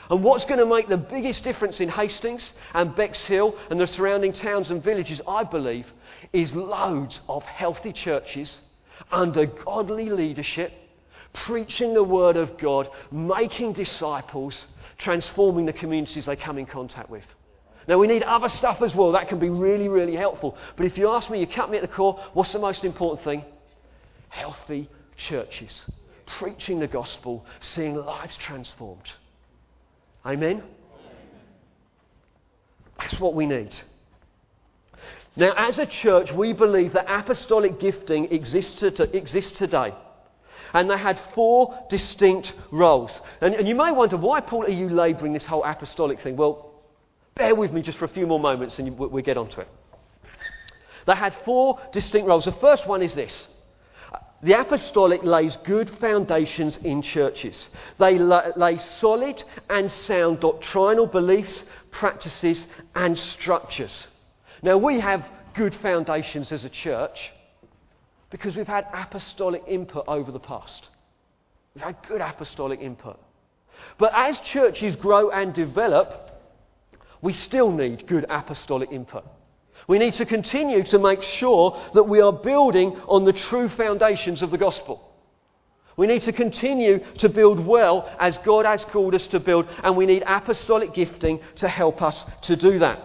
And 0.10 0.24
what's 0.24 0.46
going 0.46 0.60
to 0.60 0.66
make 0.66 0.90
the 0.90 0.98
biggest 0.98 1.44
difference 1.44 1.80
in 1.80 1.90
Hastings 1.90 2.52
and 2.74 2.96
Bexhill 2.96 3.56
and 3.70 3.80
the 3.80 3.88
surrounding 3.88 4.34
towns 4.34 4.70
and 4.70 4.84
villages, 4.84 5.22
I 5.28 5.44
believe, 5.44 5.88
is 6.34 6.54
loads 6.54 7.22
of 7.30 7.44
healthy 7.44 7.94
churches 7.94 8.58
under 9.12 9.46
godly 9.46 10.10
leadership 10.10 10.74
preaching 11.34 11.94
the 11.94 12.04
Word 12.04 12.38
of 12.38 12.58
God, 12.58 12.90
making 13.12 13.74
disciples, 13.74 14.58
transforming 14.98 15.66
the 15.66 15.74
communities 15.74 16.26
they 16.26 16.36
come 16.36 16.58
in 16.58 16.66
contact 16.66 17.10
with. 17.10 17.24
Now, 17.88 17.98
we 17.98 18.08
need 18.08 18.24
other 18.24 18.48
stuff 18.48 18.82
as 18.82 18.96
well. 18.96 19.12
That 19.12 19.28
can 19.28 19.40
be 19.40 19.50
really, 19.50 19.90
really 19.90 20.16
helpful. 20.16 20.58
But 20.78 20.86
if 20.86 20.98
you 20.98 21.10
ask 21.10 21.30
me, 21.30 21.40
you 21.40 21.48
cut 21.48 21.70
me 21.70 21.78
at 21.78 21.82
the 21.82 21.88
core, 21.90 22.20
what's 22.34 22.54
the 22.54 22.60
most 22.60 22.86
important 22.86 23.24
thing? 23.26 23.44
Healthy 24.30 24.90
churches. 25.18 25.74
Preaching 26.40 26.80
the 26.80 26.88
gospel, 26.88 27.46
seeing 27.60 27.96
lives 27.96 28.38
transformed. 28.38 29.12
Amen? 30.26 30.64
That's 32.98 33.20
what 33.20 33.34
we 33.34 33.46
need. 33.46 33.76
Now, 35.36 35.54
as 35.58 35.78
a 35.80 35.86
church, 35.86 36.32
we 36.32 36.54
believe 36.54 36.94
that 36.94 37.06
apostolic 37.10 37.80
gifting 37.80 38.32
exists, 38.32 38.80
to, 38.80 39.18
exists 39.18 39.58
today. 39.58 39.94
And 40.74 40.90
they 40.90 40.98
had 40.98 41.22
four 41.36 41.78
distinct 41.90 42.54
roles. 42.72 43.12
And, 43.42 43.54
and 43.54 43.68
you 43.68 43.76
may 43.76 43.92
wonder, 43.92 44.18
why, 44.18 44.42
Paul, 44.42 44.66
are 44.66 44.70
you 44.70 44.90
labouring 44.90 45.34
this 45.34 45.44
whole 45.44 45.64
apostolic 45.64 46.22
thing? 46.22 46.36
Well, 46.36 46.72
bear 47.36 47.56
with 47.56 47.72
me 47.72 47.82
just 47.82 47.98
for 47.98 48.06
a 48.06 48.10
few 48.10 48.28
more 48.28 48.40
moments 48.40 48.80
and 48.80 48.98
we'll 48.98 49.24
get 49.24 49.38
onto 49.38 49.62
it. 49.62 49.68
They 51.06 51.16
had 51.16 51.36
four 51.46 51.80
distinct 51.92 52.28
roles. 52.28 52.46
The 52.46 52.54
first 52.54 52.88
one 52.88 53.02
is 53.02 53.14
this 53.14 53.48
the 54.44 54.60
apostolic 54.60 55.24
lays 55.24 55.56
good 55.64 55.90
foundations 56.02 56.78
in 56.84 57.02
churches. 57.02 57.70
They 57.98 58.20
lay 58.20 58.78
solid 59.00 59.42
and 59.70 59.90
sound 59.90 60.42
doctrinal 60.42 61.08
beliefs, 61.08 61.64
practices, 61.92 62.66
and 62.94 63.18
structures. 63.18 64.06
Now, 64.62 64.78
we 64.78 65.00
have 65.00 65.26
good 65.54 65.74
foundations 65.76 66.52
as 66.52 66.66
a 66.66 66.70
church. 66.70 67.32
Because 68.34 68.56
we've 68.56 68.66
had 68.66 68.88
apostolic 68.92 69.62
input 69.68 70.06
over 70.08 70.32
the 70.32 70.40
past. 70.40 70.88
We've 71.76 71.84
had 71.84 71.98
good 72.08 72.20
apostolic 72.20 72.82
input. 72.82 73.20
But 74.00 74.12
as 74.16 74.40
churches 74.40 74.96
grow 74.96 75.30
and 75.30 75.54
develop, 75.54 76.42
we 77.22 77.34
still 77.34 77.72
need 77.72 78.08
good 78.08 78.26
apostolic 78.28 78.92
input. 78.92 79.24
We 79.88 80.00
need 80.00 80.16
to 80.16 80.26
continue 80.26 80.82
to 80.86 80.98
make 80.98 81.22
sure 81.22 81.80
that 81.94 82.06
we 82.06 82.22
are 82.22 82.34
building 82.34 82.96
on 83.08 83.24
the 83.24 83.34
true 83.34 83.70
foundations 83.70 84.42
of 84.42 84.50
the 84.50 84.58
gospel. 84.58 85.12
We 85.96 86.08
need 86.08 86.24
to 86.24 86.34
continue 86.34 87.06
to 87.20 87.30
build 87.30 87.64
well 87.64 88.12
as 88.20 88.36
God 88.38 88.66
has 88.66 88.84
called 88.86 89.14
us 89.14 89.28
to 89.28 89.40
build, 89.40 89.68
and 89.84 89.96
we 89.96 90.08
need 90.08 90.24
apostolic 90.26 90.96
gifting 90.96 91.40
to 91.58 91.68
help 91.68 92.02
us 92.02 92.26
to 92.44 92.56
do 92.56 92.80
that. 92.80 93.00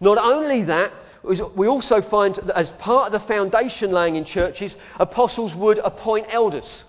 Not 0.00 0.16
only 0.16 0.62
that, 0.64 0.90
we 1.22 1.68
also 1.68 2.02
find 2.02 2.34
that 2.34 2.56
as 2.56 2.70
part 2.70 3.12
of 3.12 3.20
the 3.20 3.26
foundation 3.26 3.92
laying 3.92 4.16
in 4.16 4.24
churches, 4.24 4.74
apostles 4.98 5.54
would 5.54 5.78
appoint 5.78 6.26
elders. 6.30 6.82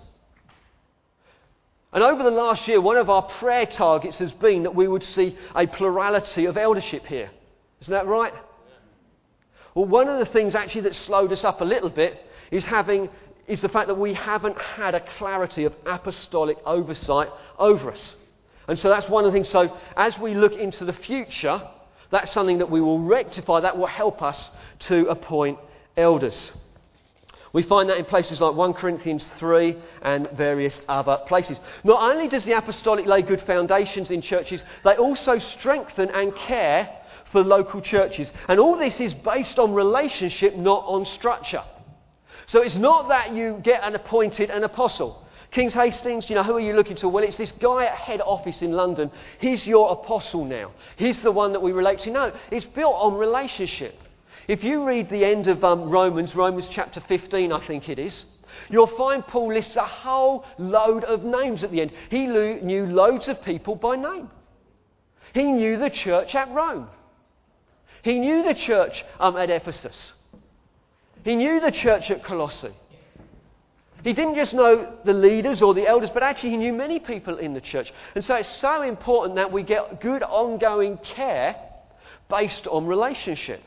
And 1.92 2.04
over 2.04 2.24
the 2.24 2.32
last 2.32 2.68
year, 2.68 2.82
one 2.82 2.98
of 2.98 3.10
our 3.10 3.22
prayer 3.22 3.68
targets 3.68 4.18
has 4.18 4.32
been 4.32 4.64
that 4.64 4.74
we 4.74 4.88
would 4.88 5.04
see 5.04 5.38
a 5.56 5.68
plurality 5.68 6.46
of 6.46 6.58
eldership 6.58 7.06
here. 7.06 7.30
Isn't 7.82 7.92
that 7.92 8.08
right? 8.08 8.34
Well, 9.76 9.86
one 9.86 10.08
of 10.08 10.18
the 10.18 10.32
things 10.32 10.56
actually 10.56 10.82
that 10.82 10.96
slowed 10.96 11.32
us 11.32 11.44
up 11.44 11.62
a 11.62 11.66
little 11.66 11.90
bit 11.90 12.20
is 12.50 12.66
having 12.66 13.10
is 13.48 13.62
the 13.62 13.70
fact 13.70 13.88
that 13.88 13.96
we 13.96 14.14
haven't 14.14 14.58
had 14.58 14.96
a 14.96 15.02
clarity 15.18 15.66
of 15.66 15.74
apostolic 15.86 16.58
oversight 16.66 17.30
over 17.60 17.92
us. 17.92 18.16
And 18.68 18.80
so 18.80 18.90
that's 18.90 19.10
one 19.10 19.26
of 19.26 19.32
the 19.32 19.36
things. 19.36 19.50
So 19.50 19.76
as 19.98 20.18
we 20.18 20.34
look 20.34 20.54
into 20.54 20.86
the 20.86 20.94
future, 20.94 21.62
that's 22.14 22.32
something 22.32 22.60
that 22.60 22.70
we 22.70 22.80
will 22.80 23.00
rectify, 23.00 23.60
that 23.60 23.78
will 23.78 23.88
help 23.88 24.22
us 24.22 24.50
to 24.80 25.08
appoint 25.08 25.58
elders. 25.98 26.52
We 27.54 27.64
find 27.64 27.90
that 27.90 27.98
in 27.98 28.06
places 28.06 28.40
like 28.40 28.56
1 28.56 28.74
Corinthians 28.74 29.30
3 29.38 29.76
and 30.02 30.30
various 30.32 30.80
other 30.88 31.20
places. 31.28 31.58
Not 31.84 32.02
only 32.12 32.28
does 32.28 32.46
the 32.46 32.58
apostolic 32.58 33.06
lay 33.06 33.22
good 33.22 33.42
foundations 33.42 34.12
in 34.12 34.22
churches, 34.22 34.62
they 34.84 34.96
also 34.96 35.40
strengthen 35.40 36.10
and 36.10 36.36
care 36.36 36.90
for 37.32 37.44
local 37.44 37.82
churches. 37.82 38.32
And 38.48 38.60
all 38.60 38.78
this 38.78 39.00
is 39.00 39.14
based 39.14 39.58
on 39.58 39.74
relationship, 39.74 40.56
not 40.56 40.84
on 40.86 41.06
structure. 41.06 41.64
So 42.46 42.62
it's 42.62 42.76
not 42.76 43.08
that 43.10 43.34
you 43.34 43.60
get 43.64 43.84
an 43.84 43.96
appointed 43.96 44.50
an 44.50 44.64
apostle. 44.64 45.23
King's 45.54 45.74
Hastings, 45.74 46.28
you 46.30 46.36
know, 46.36 46.44
who 46.44 46.56
are 46.56 46.60
you 46.60 46.74
looking 46.74 46.96
to? 46.98 47.08
Well, 47.08 47.24
it's 47.24 47.38
this 47.38 47.52
guy 47.52 47.86
at 47.86 47.94
head 47.94 48.22
office 48.22 48.64
in 48.64 48.72
London. 48.72 49.12
He's 49.40 49.68
your 49.68 49.92
apostle 49.92 50.46
now. 50.46 50.72
He's 50.98 51.22
the 51.22 51.32
one 51.32 51.54
that 51.54 51.62
we 51.62 51.72
relate 51.72 52.00
to. 52.00 52.12
No, 52.12 52.34
it's 52.50 52.66
built 52.66 52.96
on 52.96 53.14
relationship. 53.14 53.96
If 54.48 54.64
you 54.64 54.84
read 54.84 55.12
the 55.12 55.24
end 55.24 55.48
of 55.48 55.64
um, 55.64 55.92
Romans, 55.92 56.36
Romans 56.36 56.68
chapter 56.72 57.02
15, 57.08 57.52
I 57.54 57.68
think 57.68 57.88
it 57.88 58.00
is, 58.00 58.26
you'll 58.70 58.88
find 58.98 59.26
Paul 59.28 59.54
lists 59.54 59.76
a 59.76 59.86
whole 59.86 60.44
load 60.58 61.04
of 61.04 61.24
names 61.24 61.64
at 61.64 61.70
the 61.70 61.82
end. 61.82 61.92
He 62.10 62.26
knew 62.26 62.88
loads 62.88 63.28
of 63.28 63.42
people 63.44 63.76
by 63.76 63.96
name. 63.96 64.32
He 65.36 65.52
knew 65.52 65.78
the 65.78 65.92
church 65.92 66.34
at 66.34 66.52
Rome. 66.52 66.88
He 68.02 68.18
knew 68.18 68.42
the 68.42 68.56
church 68.56 69.06
um, 69.20 69.38
at 69.38 69.52
Ephesus. 69.52 70.14
He 71.24 71.36
knew 71.36 71.60
the 71.60 71.72
church 71.72 72.10
at 72.10 72.24
Colossae. 72.24 72.74
He 74.04 74.12
didn't 74.12 74.36
just 74.36 74.54
know 74.54 74.94
the 75.06 75.14
leaders 75.14 75.62
or 75.62 75.74
the 75.74 75.88
elders, 75.88 76.10
but 76.14 76.24
actually 76.24 76.50
he 76.50 76.58
knew 76.58 76.74
many 76.74 77.00
people 77.00 77.38
in 77.38 77.54
the 77.54 77.62
church. 77.62 77.94
And 78.16 78.24
so 78.24 78.36
it's 78.36 78.60
so 78.60 78.82
important 78.82 79.36
that 79.36 79.52
we 79.52 79.64
get 79.64 80.02
good 80.02 80.22
ongoing 80.24 80.98
care 80.98 81.56
based 82.30 82.68
on 82.68 82.86
relationship. 82.86 83.64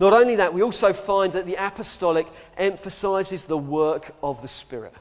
Not 0.00 0.14
only 0.14 0.36
that, 0.36 0.54
we 0.54 0.62
also 0.62 0.94
find 1.06 1.34
that 1.34 1.44
the 1.44 1.56
apostolic 1.56 2.26
emphasizes 2.56 3.42
the 3.48 3.58
work 3.58 4.12
of 4.22 4.40
the 4.40 4.48
Spirit. 4.48 4.94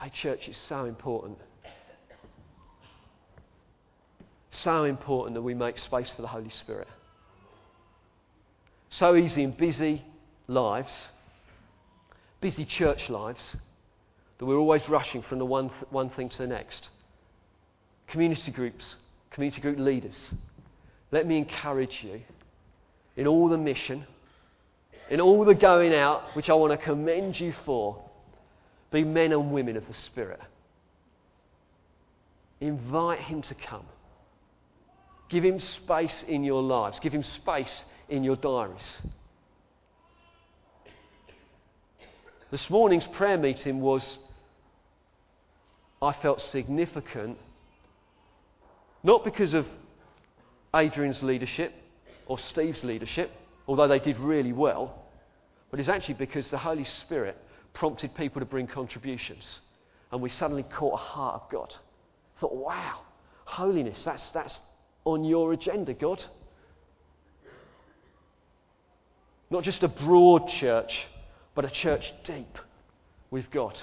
A 0.00 0.08
church 0.08 0.48
is 0.48 0.56
so 0.68 0.86
important. 0.86 1.38
So 4.50 4.84
important 4.84 5.34
that 5.34 5.42
we 5.42 5.54
make 5.54 5.78
space 5.78 6.10
for 6.16 6.22
the 6.22 6.28
Holy 6.28 6.50
Spirit 6.62 6.88
so 8.92 9.16
easy 9.16 9.42
in 9.42 9.52
busy 9.52 10.04
lives, 10.46 10.92
busy 12.40 12.64
church 12.64 13.08
lives, 13.08 13.40
that 14.38 14.44
we're 14.44 14.58
always 14.58 14.86
rushing 14.88 15.22
from 15.22 15.38
the 15.38 15.46
one, 15.46 15.70
th- 15.70 15.90
one 15.90 16.10
thing 16.10 16.28
to 16.28 16.38
the 16.38 16.46
next. 16.46 16.88
Community 18.08 18.50
groups, 18.50 18.94
community 19.30 19.60
group 19.62 19.78
leaders, 19.78 20.16
let 21.10 21.26
me 21.26 21.38
encourage 21.38 22.00
you 22.02 22.20
in 23.16 23.26
all 23.26 23.48
the 23.48 23.56
mission, 23.56 24.06
in 25.10 25.20
all 25.20 25.44
the 25.44 25.54
going 25.54 25.94
out, 25.94 26.22
which 26.34 26.50
I 26.50 26.54
want 26.54 26.78
to 26.78 26.84
commend 26.84 27.40
you 27.40 27.54
for, 27.64 28.02
be 28.90 29.04
men 29.04 29.32
and 29.32 29.52
women 29.52 29.76
of 29.76 29.86
the 29.88 29.94
Spirit. 29.94 30.40
Invite 32.60 33.20
Him 33.20 33.40
to 33.42 33.54
come. 33.54 33.86
Give 35.30 35.44
Him 35.44 35.60
space 35.60 36.24
in 36.28 36.44
your 36.44 36.62
lives. 36.62 36.98
Give 37.00 37.12
Him 37.12 37.24
space 37.24 37.84
in 38.12 38.22
your 38.22 38.36
diaries. 38.36 38.98
This 42.50 42.68
morning's 42.68 43.06
prayer 43.06 43.38
meeting 43.38 43.80
was, 43.80 44.04
I 46.02 46.12
felt, 46.20 46.42
significant, 46.42 47.38
not 49.02 49.24
because 49.24 49.54
of 49.54 49.66
Adrian's 50.76 51.22
leadership 51.22 51.72
or 52.26 52.38
Steve's 52.38 52.84
leadership, 52.84 53.30
although 53.66 53.88
they 53.88 53.98
did 53.98 54.18
really 54.18 54.52
well, 54.52 55.06
but 55.70 55.80
it's 55.80 55.88
actually 55.88 56.14
because 56.14 56.46
the 56.50 56.58
Holy 56.58 56.84
Spirit 57.00 57.38
prompted 57.72 58.14
people 58.14 58.40
to 58.40 58.46
bring 58.46 58.66
contributions. 58.66 59.60
And 60.12 60.20
we 60.20 60.28
suddenly 60.28 60.64
caught 60.64 60.92
a 60.92 61.02
heart 61.02 61.42
of 61.42 61.50
God. 61.50 61.74
Thought, 62.40 62.54
wow, 62.54 63.00
holiness, 63.46 64.02
that's, 64.04 64.30
that's 64.32 64.60
on 65.06 65.24
your 65.24 65.54
agenda, 65.54 65.94
God. 65.94 66.22
Not 69.52 69.64
just 69.64 69.82
a 69.82 69.88
broad 69.88 70.48
church, 70.48 71.04
but 71.54 71.66
a 71.66 71.68
church 71.68 72.10
deep 72.24 72.58
with 73.30 73.50
God. 73.50 73.78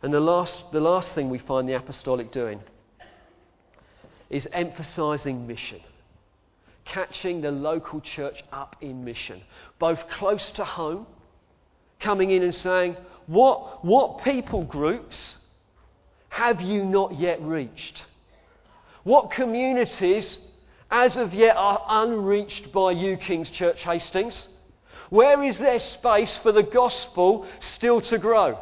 And 0.00 0.14
the 0.14 0.20
last, 0.20 0.62
the 0.72 0.78
last 0.78 1.12
thing 1.16 1.28
we 1.28 1.40
find 1.40 1.68
the 1.68 1.72
apostolic 1.72 2.30
doing 2.30 2.60
is 4.30 4.46
emphasizing 4.52 5.48
mission, 5.48 5.80
catching 6.84 7.40
the 7.40 7.50
local 7.50 8.00
church 8.00 8.44
up 8.52 8.76
in 8.80 9.04
mission, 9.04 9.42
both 9.80 9.98
close 10.08 10.50
to 10.50 10.64
home, 10.64 11.04
coming 11.98 12.30
in 12.30 12.44
and 12.44 12.54
saying, 12.54 12.96
What, 13.26 13.84
what 13.84 14.22
people 14.22 14.62
groups 14.62 15.34
have 16.28 16.60
you 16.60 16.84
not 16.84 17.18
yet 17.18 17.42
reached? 17.42 18.04
What 19.04 19.30
communities, 19.30 20.38
as 20.90 21.16
of 21.16 21.32
yet, 21.32 21.56
are 21.56 21.82
unreached 21.88 22.72
by 22.72 22.92
you, 22.92 23.16
King's 23.16 23.50
Church 23.50 23.82
Hastings? 23.82 24.48
Where 25.08 25.42
is 25.42 25.58
there 25.58 25.78
space 25.78 26.38
for 26.42 26.52
the 26.52 26.62
gospel 26.62 27.46
still 27.76 28.00
to 28.02 28.18
grow? 28.18 28.58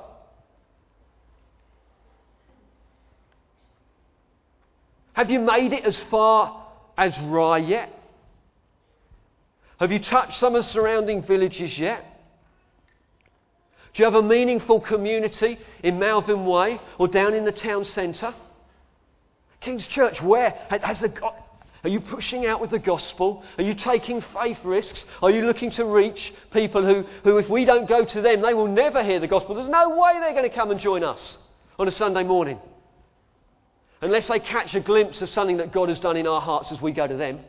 Have 5.13 5.31
you 5.31 5.41
made 5.41 5.73
it 5.73 5.85
as 5.85 5.99
far 6.11 6.65
as 6.97 7.19
Rye 7.19 7.59
yet? 7.59 7.93
Have 9.81 9.93
you 9.93 9.99
touched 9.99 10.39
some 10.39 10.55
of 10.55 10.65
the 10.65 10.71
surrounding 10.71 11.23
villages 11.23 11.77
yet? 11.77 12.05
Do 13.95 14.03
you 14.03 14.05
have 14.05 14.15
a 14.15 14.23
meaningful 14.23 14.81
community 14.81 15.59
in 15.83 15.99
Malvern 15.99 16.47
Way 16.47 16.81
or 16.99 17.09
down 17.09 17.35
in 17.35 17.45
the 17.45 17.53
town 17.53 17.85
centre? 17.85 18.33
King's 19.61 19.87
Church, 19.87 20.23
where 20.23 20.51
has 20.71 21.01
the 21.01 21.13
are 21.85 21.91
you 21.91 22.01
pushing 22.01 22.45
out 22.47 22.61
with 22.61 22.71
the 22.71 22.79
gospel? 22.79 23.45
Are 23.57 23.63
you 23.63 23.75
taking 23.75 24.21
faith 24.35 24.59
risks? 24.65 25.05
Are 25.23 25.31
you 25.31 25.47
looking 25.47 25.71
to 25.73 25.85
reach 25.85 26.35
people 26.51 26.85
who, 26.85 27.05
who, 27.23 27.39
if 27.39 27.49
we 27.49 27.65
don't 27.65 27.89
go 27.89 28.05
to 28.05 28.21
them, 28.21 28.43
they 28.43 28.53
will 28.53 28.67
never 28.67 29.05
hear 29.05 29.21
the 29.21 29.29
gospel? 29.29 29.55
There's 29.55 29.69
no 29.69 29.91
way 29.91 30.15
they're 30.19 30.33
going 30.33 30.49
to 30.49 30.55
come 30.55 30.73
and 30.73 30.81
join 30.81 31.05
us 31.05 31.37
on 31.79 31.87
a 31.87 31.93
Sunday 31.93 32.25
morning 32.25 32.59
unless 34.01 34.29
they 34.29 34.41
catch 34.41 34.75
a 34.75 34.81
glimpse 34.81 35.23
of 35.23 35.29
something 35.29 35.59
that 35.59 35.73
God 35.73 35.89
has 35.89 36.01
done 36.01 36.17
in 36.17 36.27
our 36.27 36.41
hearts 36.41 36.73
as 36.73 36.81
we 36.81 36.93
go 36.93 37.07
to 37.07 37.17
them. 37.17 37.41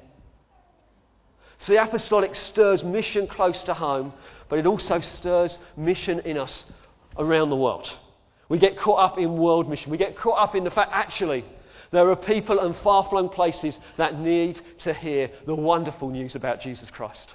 So 1.60 1.74
the 1.74 1.84
apostolic 1.84 2.36
stirs 2.36 2.84
mission 2.84 3.28
close 3.28 3.60
to 3.64 3.74
home, 3.74 4.14
but 4.48 4.60
it 4.60 4.66
also 4.66 5.00
stirs 5.00 5.58
mission 5.76 6.20
in 6.20 6.38
us 6.38 6.64
around 7.18 7.50
the 7.50 7.56
world. 7.56 7.92
We 8.48 8.58
get 8.58 8.78
caught 8.78 9.00
up 9.00 9.18
in 9.18 9.38
world 9.38 9.70
mission. 9.70 9.92
We 9.92 9.98
get 9.98 10.18
caught 10.18 10.40
up 10.40 10.56
in 10.56 10.64
the 10.64 10.72
fact, 10.72 10.92
actually, 10.94 11.46
there 11.92 12.10
are 12.10 12.16
people 12.16 12.60
and 12.60 12.76
far 12.78 13.08
flung 13.10 13.30
places 13.30 13.78
that 13.98 14.20
need 14.20 14.62
to 14.80 14.94
hear 14.94 15.30
the 15.46 15.56
wonderful 15.56 16.10
news 16.10 16.36
about 16.36 16.62
Jesus 16.62 16.90
Christ. 16.92 17.34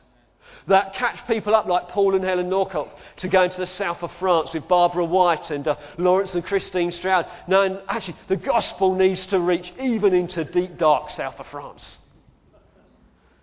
that 0.66 0.94
catch 0.94 1.26
people 1.26 1.54
up 1.54 1.66
like 1.66 1.88
Paul 1.88 2.14
and 2.14 2.24
Helen 2.24 2.48
Norcott 2.48 2.88
to 3.18 3.28
go 3.28 3.42
into 3.42 3.58
the 3.58 3.66
south 3.66 4.02
of 4.02 4.10
France 4.18 4.52
with 4.54 4.66
Barbara 4.68 5.04
White 5.04 5.50
and 5.50 5.66
uh, 5.66 5.76
Lawrence 5.98 6.32
and 6.34 6.44
Christine 6.44 6.90
Stroud. 6.90 7.26
No, 7.48 7.82
actually, 7.88 8.16
the 8.28 8.36
gospel 8.36 8.94
needs 8.94 9.26
to 9.26 9.38
reach 9.40 9.72
even 9.80 10.14
into 10.14 10.44
deep, 10.44 10.78
dark 10.78 11.10
south 11.10 11.38
of 11.38 11.46
France, 11.48 11.98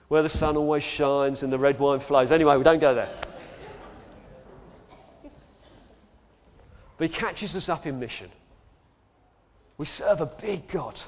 where 0.08 0.24
the 0.24 0.30
sun 0.30 0.58
always 0.58 0.84
shines 0.84 1.44
and 1.44 1.52
the 1.52 1.60
red 1.60 1.80
wine 1.80 2.00
flows. 2.02 2.32
Anyway, 2.32 2.58
we 2.58 2.64
don't 2.64 2.82
go 2.82 2.96
there. 2.96 3.22
But 6.98 7.10
he 7.10 7.16
catches 7.16 7.56
us 7.56 7.68
up 7.70 7.86
in 7.86 8.00
mission. 8.00 8.32
We 9.82 9.88
serve 9.88 10.22
a 10.22 10.28
big 10.28 10.68
God. 10.68 11.02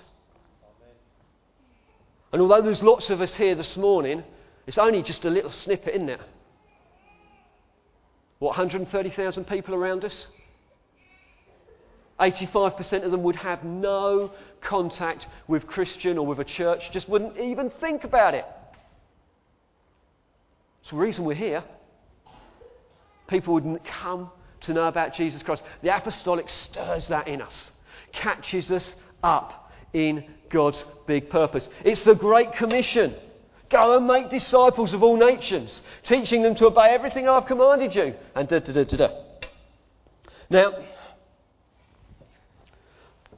And 2.31 2.41
although 2.41 2.63
there's 2.63 2.81
lots 2.81 3.11
of 3.11 3.21
us 3.21 3.35
here 3.35 3.53
this 3.53 3.77
morning, 3.77 4.23
it's 4.65 4.79
only 4.79 5.03
just 5.03 5.23
a 5.25 5.29
little 5.29 5.51
snippet, 5.51 5.93
isn't 5.93 6.09
it? 6.09 6.19
What, 8.39 8.57
130,000 8.57 9.45
people 9.45 9.75
around 9.75 10.03
us? 10.03 10.25
85% 12.19 13.05
of 13.05 13.11
them 13.11 13.21
would 13.21 13.35
have 13.35 13.63
no 13.63 14.31
contact 14.59 15.27
with 15.47 15.67
Christian 15.67 16.17
or 16.17 16.25
with 16.25 16.39
a 16.39 16.43
church, 16.43 16.89
just 16.91 17.07
wouldn't 17.07 17.37
even 17.37 17.69
think 17.79 18.03
about 18.03 18.33
it. 18.33 18.45
It's 20.81 20.89
the 20.89 20.97
reason 20.97 21.25
we're 21.25 21.35
here. 21.35 21.63
People 23.27 23.53
wouldn't 23.53 23.85
come 23.85 24.31
to 24.61 24.73
know 24.73 24.87
about 24.87 25.13
Jesus 25.13 25.43
Christ. 25.43 25.61
The 25.83 25.95
apostolic 25.95 26.49
stirs 26.49 27.05
that 27.09 27.27
in 27.27 27.39
us, 27.39 27.69
catches 28.13 28.71
us 28.71 28.93
up 29.21 29.71
in 29.93 30.23
God's 30.49 30.83
big 31.07 31.29
purpose. 31.29 31.67
It's 31.83 32.03
the 32.03 32.15
Great 32.15 32.53
Commission. 32.53 33.15
Go 33.69 33.97
and 33.97 34.07
make 34.07 34.29
disciples 34.29 34.93
of 34.93 35.01
all 35.03 35.17
nations, 35.17 35.81
teaching 36.03 36.43
them 36.43 36.55
to 36.55 36.67
obey 36.67 36.89
everything 36.89 37.27
I've 37.27 37.47
commanded 37.47 37.95
you. 37.95 38.13
And 38.35 38.47
da 38.47 38.59
da 38.59 38.71
da 38.71 38.83
da 38.83 38.97
da. 38.97 39.09
Now, 40.49 40.73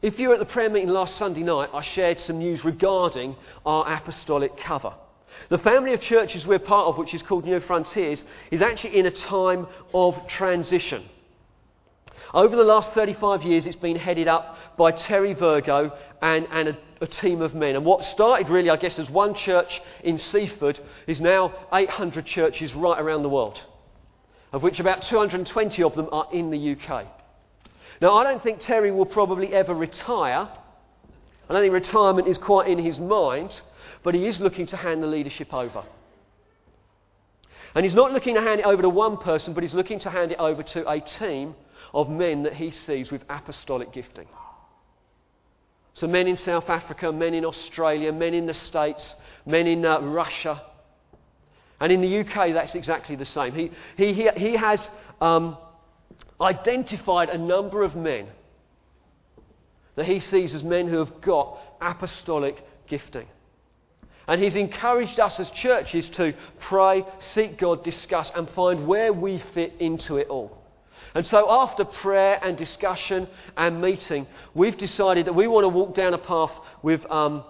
if 0.01 0.19
you 0.19 0.27
were 0.27 0.33
at 0.35 0.39
the 0.39 0.45
prayer 0.45 0.69
meeting 0.69 0.89
last 0.89 1.17
Sunday 1.17 1.41
night, 1.41 1.69
I 1.73 1.81
shared 1.81 2.19
some 2.19 2.39
news 2.39 2.63
regarding 2.65 3.35
our 3.65 3.91
apostolic 3.91 4.57
cover. 4.57 4.93
The 5.49 5.57
family 5.59 5.93
of 5.93 6.01
churches 6.01 6.45
we're 6.45 6.59
part 6.59 6.87
of, 6.87 6.97
which 6.97 7.13
is 7.13 7.21
called 7.21 7.45
Newfrontiers, 7.45 8.21
is 8.51 8.61
actually 8.61 8.99
in 8.99 9.05
a 9.05 9.11
time 9.11 9.67
of 9.93 10.27
transition. 10.27 11.05
Over 12.33 12.55
the 12.55 12.63
last 12.63 12.91
35 12.91 13.43
years, 13.43 13.65
it's 13.65 13.75
been 13.75 13.95
headed 13.95 14.27
up 14.27 14.57
by 14.77 14.91
Terry 14.91 15.33
Virgo 15.33 15.91
and, 16.21 16.47
and 16.51 16.69
a, 16.69 16.77
a, 17.01 17.07
team 17.07 17.41
of 17.41 17.53
men. 17.53 17.75
And 17.75 17.85
what 17.85 18.03
started 18.05 18.49
really, 18.49 18.69
I 18.69 18.77
guess, 18.77 18.97
as 18.99 19.09
one 19.09 19.35
church 19.35 19.81
in 20.03 20.17
Seaford 20.17 20.79
is 21.07 21.21
now 21.21 21.53
800 21.73 22.25
churches 22.25 22.73
right 22.73 22.99
around 22.99 23.23
the 23.23 23.29
world, 23.29 23.59
of 24.51 24.63
which 24.63 24.79
about 24.79 25.03
220 25.03 25.83
of 25.83 25.95
them 25.95 26.09
are 26.11 26.27
in 26.31 26.49
the 26.49 26.71
UK. 26.73 27.07
Now, 28.01 28.17
I 28.17 28.23
don't 28.23 28.43
think 28.43 28.59
Terry 28.59 28.91
will 28.91 29.05
probably 29.05 29.53
ever 29.53 29.73
retire. 29.73 30.49
I 31.49 31.53
don't 31.53 31.61
think 31.61 31.73
retirement 31.73 32.27
is 32.27 32.37
quite 32.37 32.67
in 32.67 32.79
his 32.79 32.99
mind, 32.99 33.59
but 34.03 34.13
he 34.13 34.25
is 34.25 34.39
looking 34.39 34.65
to 34.67 34.77
hand 34.77 35.01
the 35.01 35.07
leadership 35.07 35.53
over. 35.53 35.83
And 37.73 37.83
he's 37.83 37.95
not 37.95 38.13
looking 38.13 38.35
to 38.35 38.41
hand 38.41 38.61
it 38.61 38.65
over 38.65 38.81
to 38.81 38.89
one 38.89 39.17
person, 39.17 39.53
but 39.53 39.61
he's 39.61 39.73
looking 39.73 39.99
to 39.99 40.09
hand 40.09 40.31
it 40.31 40.39
over 40.39 40.63
to 40.63 40.89
a 40.89 41.01
team 41.01 41.55
of 41.93 42.09
men 42.09 42.43
that 42.43 42.53
he 42.53 42.71
sees 42.71 43.11
with 43.11 43.23
apostolic 43.29 43.91
gifting. 43.91 44.27
So, 45.95 46.07
men 46.07 46.27
in 46.27 46.37
South 46.37 46.69
Africa, 46.69 47.11
men 47.11 47.33
in 47.33 47.45
Australia, 47.45 48.11
men 48.11 48.33
in 48.33 48.45
the 48.45 48.53
States, 48.53 49.15
men 49.45 49.65
in 49.65 49.85
uh, 49.85 49.99
Russia. 50.01 50.61
And 51.79 51.91
in 51.91 52.01
the 52.01 52.19
UK, 52.19 52.53
that's 52.53 52.75
exactly 52.75 53.15
the 53.15 53.25
same. 53.25 53.53
He, 53.53 53.71
he, 53.97 54.13
he, 54.13 54.29
he 54.35 54.55
has 54.57 54.87
um, 55.21 55.57
identified 56.39 57.29
a 57.29 57.37
number 57.37 57.83
of 57.83 57.95
men 57.95 58.27
that 59.95 60.05
he 60.05 60.19
sees 60.19 60.53
as 60.53 60.63
men 60.63 60.87
who 60.89 60.97
have 60.97 61.21
got 61.21 61.57
apostolic 61.81 62.63
gifting. 62.87 63.27
And 64.27 64.41
he's 64.41 64.55
encouraged 64.55 65.19
us 65.19 65.39
as 65.39 65.49
churches 65.51 66.09
to 66.09 66.33
pray, 66.59 67.05
seek 67.33 67.57
God, 67.57 67.83
discuss, 67.83 68.31
and 68.35 68.49
find 68.49 68.87
where 68.87 69.13
we 69.13 69.41
fit 69.53 69.73
into 69.79 70.17
it 70.17 70.27
all. 70.27 70.64
And 71.15 71.25
so, 71.25 71.49
after 71.49 71.85
prayer 71.85 72.37
and 72.43 72.57
discussion 72.57 73.27
and 73.55 73.81
meeting, 73.81 74.27
we've 74.53 74.77
decided 74.77 75.27
that 75.27 75.33
we 75.33 75.47
want 75.47 75.63
to 75.63 75.69
walk 75.69 75.95
down 75.95 76.13
a 76.13 76.17
path 76.17 76.51
with 76.83 77.09
um, 77.09 77.45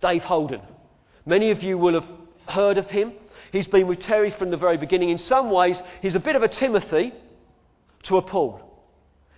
Dave 0.00 0.22
Holden. 0.22 0.62
Many 1.26 1.50
of 1.50 1.64
you 1.64 1.76
will 1.76 2.00
have 2.00 2.08
heard 2.46 2.78
of 2.78 2.86
him. 2.86 3.12
He's 3.50 3.66
been 3.66 3.88
with 3.88 4.00
Terry 4.00 4.30
from 4.30 4.50
the 4.50 4.56
very 4.56 4.76
beginning. 4.76 5.10
In 5.10 5.18
some 5.18 5.50
ways, 5.50 5.80
he's 6.00 6.14
a 6.14 6.20
bit 6.20 6.36
of 6.36 6.42
a 6.42 6.48
Timothy 6.48 7.12
to 8.04 8.18
a 8.18 8.22
Paul. 8.22 8.60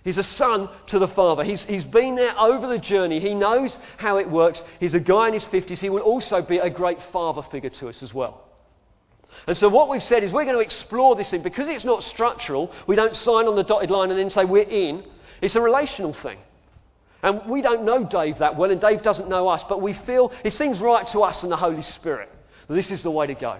He's 0.03 0.17
a 0.17 0.23
son 0.23 0.69
to 0.87 0.99
the 0.99 1.07
father. 1.07 1.43
He's, 1.43 1.63
he's 1.63 1.85
been 1.85 2.15
there 2.15 2.39
over 2.39 2.67
the 2.67 2.77
journey. 2.77 3.19
He 3.19 3.33
knows 3.33 3.75
how 3.97 4.17
it 4.17 4.29
works. 4.29 4.61
He's 4.79 4.93
a 4.93 4.99
guy 4.99 5.29
in 5.29 5.33
his 5.33 5.45
50s. 5.45 5.79
He 5.79 5.89
will 5.89 6.01
also 6.01 6.43
be 6.43 6.59
a 6.59 6.69
great 6.69 6.99
father 7.11 7.41
figure 7.49 7.71
to 7.71 7.89
us 7.89 8.03
as 8.03 8.13
well. 8.13 8.44
And 9.47 9.57
so 9.57 9.69
what 9.69 9.89
we've 9.89 10.03
said 10.03 10.23
is 10.23 10.31
we're 10.31 10.45
going 10.45 10.55
to 10.55 10.61
explore 10.61 11.15
this 11.15 11.29
thing. 11.29 11.43
Because 11.43 11.67
it's 11.67 11.85
not 11.85 12.03
structural, 12.03 12.71
we 12.87 12.95
don't 12.95 13.15
sign 13.15 13.47
on 13.47 13.55
the 13.55 13.63
dotted 13.63 13.91
line 13.91 14.09
and 14.09 14.19
then 14.19 14.29
say 14.29 14.45
we're 14.45 14.63
in. 14.63 15.03
It's 15.41 15.55
a 15.55 15.61
relational 15.61 16.13
thing. 16.13 16.39
And 17.21 17.49
we 17.49 17.61
don't 17.61 17.85
know 17.85 18.03
Dave 18.03 18.37
that 18.39 18.55
well, 18.55 18.69
and 18.69 18.79
Dave 18.79 19.01
doesn't 19.01 19.29
know 19.29 19.47
us, 19.47 19.63
but 19.67 19.81
we 19.81 19.93
feel 20.05 20.31
it 20.43 20.53
seems 20.53 20.79
right 20.79 21.07
to 21.07 21.21
us 21.21 21.41
and 21.41 21.51
the 21.51 21.57
Holy 21.57 21.81
Spirit 21.81 22.29
that 22.67 22.73
this 22.75 22.91
is 22.91 23.01
the 23.01 23.11
way 23.11 23.27
to 23.27 23.33
go. 23.33 23.59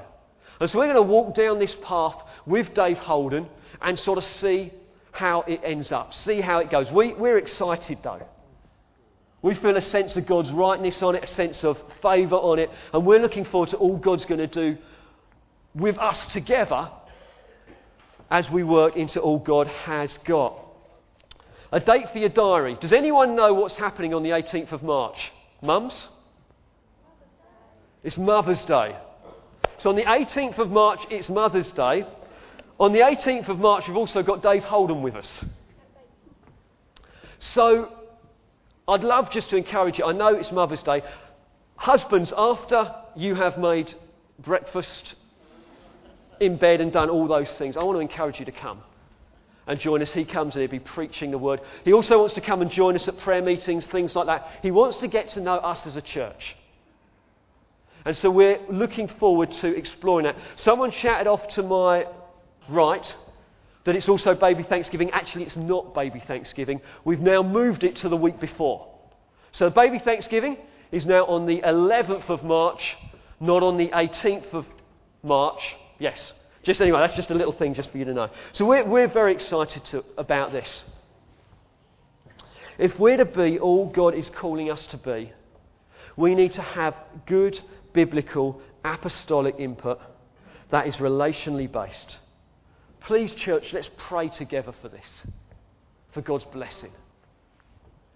And 0.59 0.69
so 0.69 0.77
we're 0.77 0.85
going 0.85 0.95
to 0.95 1.01
walk 1.01 1.35
down 1.35 1.59
this 1.59 1.75
path 1.81 2.15
with 2.45 2.73
Dave 2.73 2.97
Holden 2.97 3.47
and 3.81 3.97
sort 3.97 4.17
of 4.17 4.23
see 4.23 4.71
how 5.11 5.41
it 5.47 5.61
ends 5.63 5.91
up, 5.91 6.13
see 6.13 6.41
how 6.41 6.59
it 6.59 6.69
goes. 6.69 6.91
We, 6.91 7.13
we're 7.13 7.37
excited 7.37 7.99
though. 8.03 8.21
We 9.41 9.55
feel 9.55 9.77
a 9.77 9.81
sense 9.81 10.15
of 10.15 10.25
God's 10.25 10.51
rightness 10.51 11.01
on 11.03 11.15
it, 11.15 11.23
a 11.23 11.27
sense 11.27 11.63
of 11.63 11.77
favour 12.01 12.35
on 12.35 12.59
it, 12.59 12.69
and 12.93 13.05
we're 13.05 13.19
looking 13.19 13.45
forward 13.45 13.69
to 13.69 13.77
all 13.77 13.97
God's 13.97 14.25
going 14.25 14.39
to 14.39 14.47
do 14.47 14.77
with 15.75 15.97
us 15.97 16.25
together 16.27 16.89
as 18.31 18.49
we 18.49 18.63
work 18.63 18.95
into 18.95 19.19
all 19.19 19.37
God 19.37 19.67
has 19.67 20.17
got. 20.25 20.57
A 21.71 21.79
date 21.79 22.05
for 22.11 22.19
your 22.19 22.29
diary. 22.29 22.77
Does 22.79 22.93
anyone 22.93 23.35
know 23.35 23.53
what's 23.53 23.75
happening 23.75 24.13
on 24.13 24.23
the 24.23 24.29
18th 24.29 24.71
of 24.71 24.81
March? 24.81 25.31
Mums? 25.61 26.07
It's 28.03 28.17
Mother's 28.17 28.61
Day. 28.61 28.95
So 29.79 29.89
on 29.89 29.95
the 29.95 30.03
18th 30.03 30.57
of 30.59 30.69
March, 30.69 30.99
it's 31.09 31.27
Mother's 31.27 31.69
Day. 31.71 32.05
On 32.79 32.93
the 32.93 32.99
18th 32.99 33.49
of 33.49 33.59
March, 33.59 33.85
we've 33.87 33.97
also 33.97 34.23
got 34.23 34.41
Dave 34.41 34.63
Holden 34.63 35.01
with 35.01 35.15
us. 35.15 35.43
So 37.39 37.91
I'd 38.87 39.03
love 39.03 39.31
just 39.31 39.49
to 39.49 39.57
encourage 39.57 39.99
you. 39.99 40.05
I 40.05 40.13
know 40.13 40.33
it's 40.33 40.51
Mother's 40.51 40.81
Day. 40.83 41.01
Husbands, 41.75 42.31
after 42.37 42.93
you 43.15 43.35
have 43.35 43.57
made 43.57 43.93
breakfast 44.39 45.15
in 46.39 46.57
bed 46.57 46.81
and 46.81 46.91
done 46.91 47.09
all 47.09 47.27
those 47.27 47.51
things, 47.53 47.77
I 47.77 47.83
want 47.83 47.97
to 47.97 48.01
encourage 48.01 48.39
you 48.39 48.45
to 48.45 48.51
come 48.51 48.81
and 49.67 49.79
join 49.79 50.01
us. 50.01 50.11
He 50.11 50.25
comes 50.25 50.55
and 50.55 50.61
he'll 50.61 50.71
be 50.71 50.79
preaching 50.79 51.31
the 51.31 51.37
word. 51.37 51.61
He 51.83 51.93
also 51.93 52.19
wants 52.19 52.35
to 52.35 52.41
come 52.41 52.61
and 52.61 52.69
join 52.69 52.95
us 52.95 53.07
at 53.07 53.17
prayer 53.19 53.41
meetings, 53.41 53.85
things 53.87 54.15
like 54.15 54.27
that. 54.27 54.47
He 54.61 54.71
wants 54.71 54.97
to 54.97 55.07
get 55.07 55.29
to 55.29 55.41
know 55.41 55.55
us 55.55 55.85
as 55.85 55.95
a 55.95 56.01
church. 56.01 56.55
And 58.05 58.15
so 58.15 58.29
we're 58.29 58.59
looking 58.69 59.07
forward 59.07 59.51
to 59.53 59.75
exploring 59.75 60.25
that. 60.25 60.35
Someone 60.57 60.91
shouted 60.91 61.27
off 61.27 61.47
to 61.49 61.63
my 61.63 62.05
right 62.69 63.15
that 63.85 63.95
it's 63.95 64.07
also 64.07 64.35
baby 64.35 64.63
Thanksgiving. 64.63 65.09
Actually, 65.11 65.45
it's 65.45 65.55
not 65.55 65.95
baby 65.95 66.21
Thanksgiving. 66.27 66.81
We've 67.03 67.19
now 67.19 67.41
moved 67.41 67.83
it 67.83 67.95
to 67.97 68.09
the 68.09 68.17
week 68.17 68.39
before. 68.39 68.87
So 69.53 69.69
baby 69.69 69.99
Thanksgiving 69.99 70.57
is 70.91 71.05
now 71.05 71.25
on 71.25 71.45
the 71.45 71.61
11th 71.61 72.29
of 72.29 72.43
March, 72.43 72.95
not 73.39 73.63
on 73.63 73.77
the 73.77 73.89
18th 73.89 74.53
of 74.53 74.65
March. 75.23 75.75
Yes. 75.99 76.17
Just 76.63 76.81
anyway, 76.81 76.99
that's 76.99 77.13
just 77.13 77.29
a 77.29 77.35
little 77.35 77.53
thing 77.53 77.73
just 77.73 77.91
for 77.91 77.97
you 77.97 78.05
to 78.05 78.13
know. 78.13 78.29
So 78.53 78.65
we're, 78.65 78.85
we're 78.85 79.07
very 79.07 79.33
excited 79.33 79.85
to, 79.85 80.03
about 80.17 80.51
this. 80.51 80.67
If 82.77 82.99
we're 82.99 83.17
to 83.17 83.25
be 83.25 83.59
all 83.59 83.89
God 83.89 84.15
is 84.15 84.29
calling 84.29 84.71
us 84.71 84.85
to 84.87 84.97
be, 84.97 85.31
we 86.17 86.35
need 86.35 86.53
to 86.53 86.61
have 86.61 86.95
good 87.25 87.59
biblical 87.93 88.61
apostolic 88.83 89.55
input 89.59 89.99
that 90.71 90.87
is 90.87 90.97
relationally 90.97 91.71
based. 91.71 92.17
Please, 93.01 93.33
church, 93.35 93.71
let's 93.71 93.89
pray 94.09 94.29
together 94.29 94.73
for 94.81 94.89
this, 94.89 95.05
for 96.13 96.21
God's 96.21 96.45
blessing, 96.45 96.91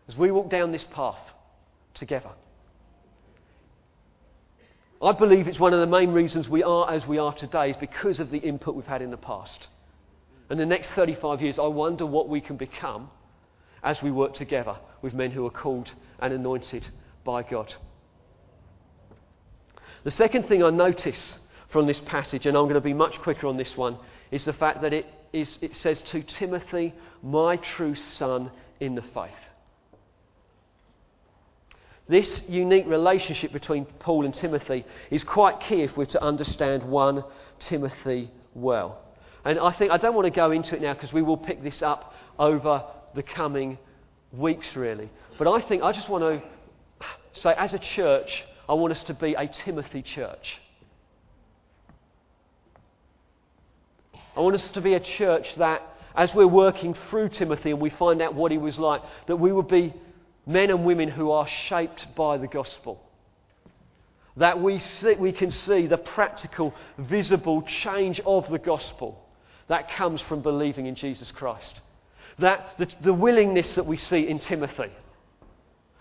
as 0.08 0.18
we 0.18 0.32
walk 0.32 0.50
down 0.50 0.72
this 0.72 0.86
path 0.92 1.20
together. 1.94 2.32
I 5.02 5.14
believe 5.14 5.48
it's 5.48 5.60
one 5.60 5.74
of 5.74 5.80
the 5.80 5.88
main 5.88 6.12
reasons 6.12 6.50
we 6.50 6.62
are 6.62 6.92
as 6.92 7.08
we 7.08 7.20
are 7.20 7.34
today 7.34 7.72
is 7.72 7.78
because 7.78 8.20
of 8.20 8.32
the 8.32 8.38
input 8.38 8.76
we've 8.76 8.86
had 8.86 9.02
in 9.02 9.12
the 9.12 9.18
past. 9.18 9.68
And 10.50 10.60
the 10.60 10.66
next 10.66 10.90
35 10.92 11.42
years, 11.42 11.58
I 11.58 11.68
wonder 11.68 12.06
what 12.06 12.28
we 12.28 12.42
can 12.42 12.58
become 12.58 13.10
as 13.82 14.02
we 14.02 14.12
work 14.12 14.34
together 14.34 14.76
with 15.02 15.14
men 15.14 15.32
who 15.32 15.46
are 15.46 15.52
called 15.52 15.90
and 16.20 16.34
anointed 16.34 16.86
by 17.24 17.44
God. 17.44 17.74
The 20.04 20.12
second 20.12 20.48
thing 20.48 20.64
I 20.64 20.70
notice 20.70 21.34
from 21.70 21.88
this 21.88 22.02
passage, 22.02 22.46
and 22.46 22.58
I'm 22.58 22.66
going 22.66 22.74
to 22.74 22.82
be 22.82 22.94
much 22.94 23.20
quicker 23.20 23.48
on 23.48 23.56
this 23.56 23.78
one, 23.78 23.98
is 24.32 24.44
the 24.44 24.54
fact 24.54 24.82
that 24.82 24.92
it, 24.92 25.06
is, 25.32 25.58
it 25.62 25.78
says 25.78 26.02
to 26.12 26.24
Timothy, 26.24 26.94
my 27.24 27.56
true 27.56 27.96
son 28.18 28.52
in 28.82 28.96
the 28.96 29.02
faith. 29.14 29.32
This 32.10 32.42
unique 32.48 32.88
relationship 32.88 33.54
between 33.54 33.86
Paul 33.86 34.26
and 34.26 34.34
Timothy 34.34 34.84
is 35.12 35.24
quite 35.24 35.60
key 35.60 35.84
if 35.84 35.96
we're 35.96 36.06
to 36.06 36.24
understand 36.24 36.84
1 36.84 37.24
Timothy 37.60 38.32
well. 38.56 39.00
And 39.46 39.60
I 39.60 39.72
think 39.72 39.92
I 39.92 39.98
don't 39.98 40.16
want 40.16 40.26
to 40.26 40.32
go 40.32 40.50
into 40.50 40.76
it 40.76 40.82
now 40.82 40.96
because 40.96 41.14
we 41.14 41.22
will 41.22 41.38
pick 41.38 41.64
this 41.64 41.84
up 41.84 42.14
over 42.40 42.84
the 43.14 43.22
coming 43.22 43.78
weeks, 44.34 44.66
really. 44.76 45.12
But 45.38 45.48
I 45.48 45.62
think 45.62 45.84
I 45.84 45.92
just 45.92 46.10
want 46.10 46.24
to 46.24 46.42
say, 47.40 47.54
as 47.56 47.74
a 47.74 47.80
church, 47.80 48.44
I 48.68 48.74
want 48.74 48.92
us 48.92 49.04
to 49.04 49.14
be 49.14 49.36
a 49.36 49.48
Timothy 49.48 50.02
church. 50.02 50.60
I 54.36 54.42
want 54.42 54.56
us 54.56 54.68
to 54.72 54.82
be 54.82 54.96
a 54.96 55.00
church 55.00 55.48
that, 55.58 55.84
as 56.16 56.34
we're 56.34 56.48
working 56.48 56.96
through 57.10 57.30
Timothy 57.30 57.70
and 57.70 57.80
we 57.80 57.92
find 57.92 58.20
out 58.20 58.34
what 58.34 58.52
he 58.52 58.58
was 58.58 58.80
like, 58.80 59.04
that 59.28 59.36
we 59.36 59.52
would 59.52 59.68
be 59.68 59.94
men 60.46 60.70
and 60.70 60.86
women 60.86 61.10
who 61.10 61.32
are 61.32 61.48
shaped 61.48 62.08
by 62.16 62.38
the 62.38 62.48
gospel. 62.48 63.02
That 64.38 64.62
we, 64.62 64.80
see, 64.80 65.16
we 65.16 65.32
can 65.32 65.52
see 65.52 65.88
the 65.88 65.98
practical, 65.98 66.74
visible 66.98 67.62
change 67.64 68.20
of 68.26 68.50
the 68.50 68.60
gospel 68.60 69.20
that 69.68 69.92
comes 69.92 70.22
from 70.22 70.42
believing 70.42 70.86
in 70.86 70.96
Jesus 70.96 71.32
Christ. 71.32 71.82
That 72.40 72.76
the, 72.78 72.88
the 73.02 73.14
willingness 73.14 73.76
that 73.76 73.86
we 73.86 73.98
see 73.98 74.28
in 74.28 74.40
Timothy 74.40 74.92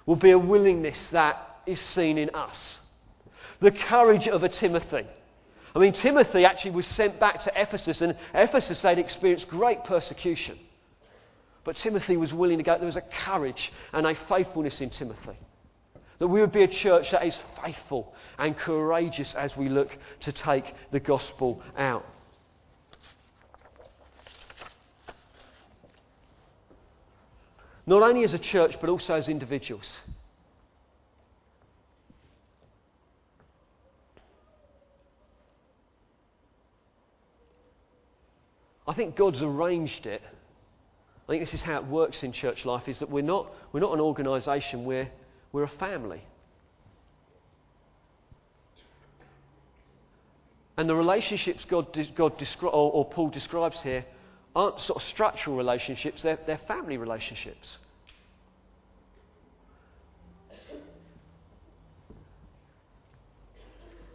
will 0.07 0.17
be 0.17 0.31
a 0.31 0.39
willingness 0.39 0.99
that 1.13 1.61
is 1.67 1.81
seen 1.81 2.17
in 2.17 2.31
us. 2.31 2.79
The 3.61 3.73
courage 3.73 4.29
of 4.29 4.43
a 4.43 4.49
Timothy. 4.49 5.07
I 5.75 5.79
mean, 5.79 5.93
Timothy 5.93 6.45
actually 6.45 6.71
was 6.71 6.87
sent 6.87 7.21
back 7.21 7.43
to 7.43 7.53
Ephesus, 7.55 8.01
and 8.01 8.17
Ephesus 8.33 8.81
they'd 8.81 8.99
experienced 8.99 9.49
great 9.49 9.85
persecution. 9.85 10.59
But 11.65 11.77
Timothy 11.77 12.17
was 12.17 12.33
willing 12.33 12.59
to 12.59 12.65
go. 12.65 12.77
There 12.77 12.87
was 12.87 12.97
a 12.97 13.03
courage 13.03 13.73
and 13.93 14.07
a 14.07 14.15
faithfulness 14.29 14.81
in 14.81 14.91
Timothy. 14.91 15.39
That 16.19 16.29
we 16.29 16.41
would 16.41 16.53
be 16.53 16.65
a 16.65 16.69
church 16.69 17.11
that 17.13 17.27
is 17.27 17.37
faithful 17.63 18.15
and 18.39 18.57
courageous 18.57 19.35
as 19.35 19.57
we 19.57 19.69
look 19.69 19.97
to 20.21 20.33
take 20.33 20.75
the 20.91 21.01
gospel 21.01 21.63
out. 21.77 22.05
Not 27.87 28.03
only 28.03 28.25
as 28.25 28.35
a 28.35 28.39
church, 28.39 28.77
but 28.81 28.91
also 28.91 29.15
as 29.15 29.29
individuals. 29.29 29.91
I 38.87 38.95
think 38.95 39.17
God's 39.17 39.43
arranged 39.43 40.07
it 40.07 40.23
I 41.29 41.33
think 41.33 41.43
this 41.43 41.53
is 41.53 41.61
how 41.61 41.77
it 41.77 41.87
works 41.87 42.23
in 42.23 42.33
church 42.33 42.65
life 42.65 42.89
is 42.89 42.99
that 43.01 43.11
we're 43.11 43.23
not, 43.23 43.53
we're 43.73 43.81
not 43.81 43.93
an 43.93 44.01
organisation, 44.01 44.87
we're, 44.87 45.11
we're 45.53 45.65
a 45.65 45.69
family. 45.69 46.23
And 50.79 50.89
the 50.89 50.95
relationships 50.95 51.67
God, 51.69 51.93
God 52.17 52.39
descri- 52.39 52.73
or, 52.73 52.93
or 52.93 53.05
Paul 53.05 53.29
describes 53.29 53.79
here 53.83 54.07
aren't 54.57 54.81
sort 54.81 55.03
of 55.03 55.09
structural 55.09 55.55
relationships, 55.55 56.23
they're, 56.23 56.39
they're 56.47 56.61
family 56.67 56.97
relationships. 56.97 57.77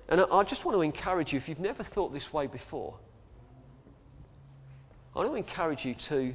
And 0.10 0.20
I, 0.20 0.24
I 0.24 0.44
just 0.46 0.66
want 0.66 0.76
to 0.78 0.82
encourage 0.82 1.32
you, 1.32 1.38
if 1.38 1.48
you've 1.48 1.60
never 1.60 1.84
thought 1.84 2.12
this 2.12 2.34
way 2.34 2.48
before, 2.48 2.96
I 5.16 5.20
want 5.20 5.30
to 5.30 5.36
encourage 5.36 5.86
you 5.86 5.94
to 6.10 6.34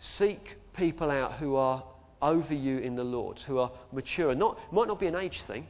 Seek 0.00 0.56
people 0.74 1.10
out 1.10 1.34
who 1.34 1.56
are 1.56 1.84
over 2.22 2.54
you 2.54 2.78
in 2.78 2.96
the 2.96 3.04
Lord, 3.04 3.38
who 3.46 3.58
are 3.58 3.70
mature. 3.92 4.34
Not, 4.34 4.58
might 4.72 4.88
not 4.88 4.98
be 4.98 5.06
an 5.06 5.16
age 5.16 5.42
thing, 5.46 5.66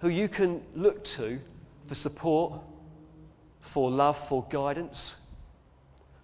who 0.00 0.08
you 0.08 0.28
can 0.28 0.62
look 0.74 1.04
to 1.16 1.40
for 1.88 1.94
support, 1.94 2.60
for 3.72 3.90
love, 3.90 4.16
for 4.28 4.46
guidance. 4.50 5.14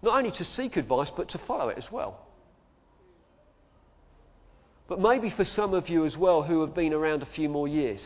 Not 0.03 0.17
only 0.17 0.31
to 0.33 0.45
seek 0.45 0.77
advice, 0.77 1.11
but 1.17 1.29
to 1.31 1.39
follow 1.39 1.69
it 1.69 1.79
as 1.79 1.91
well. 1.91 2.21
But 4.89 5.01
maybe 5.01 5.31
for 5.31 5.45
some 5.45 5.75
of 5.75 5.89
you 5.89 6.07
as 6.07 6.17
well 6.17 6.43
who 6.43 6.61
have 6.61 6.75
been 6.75 6.93
around 6.93 7.23
a 7.23 7.27
few 7.27 7.49
more 7.49 7.67
years, 7.67 8.01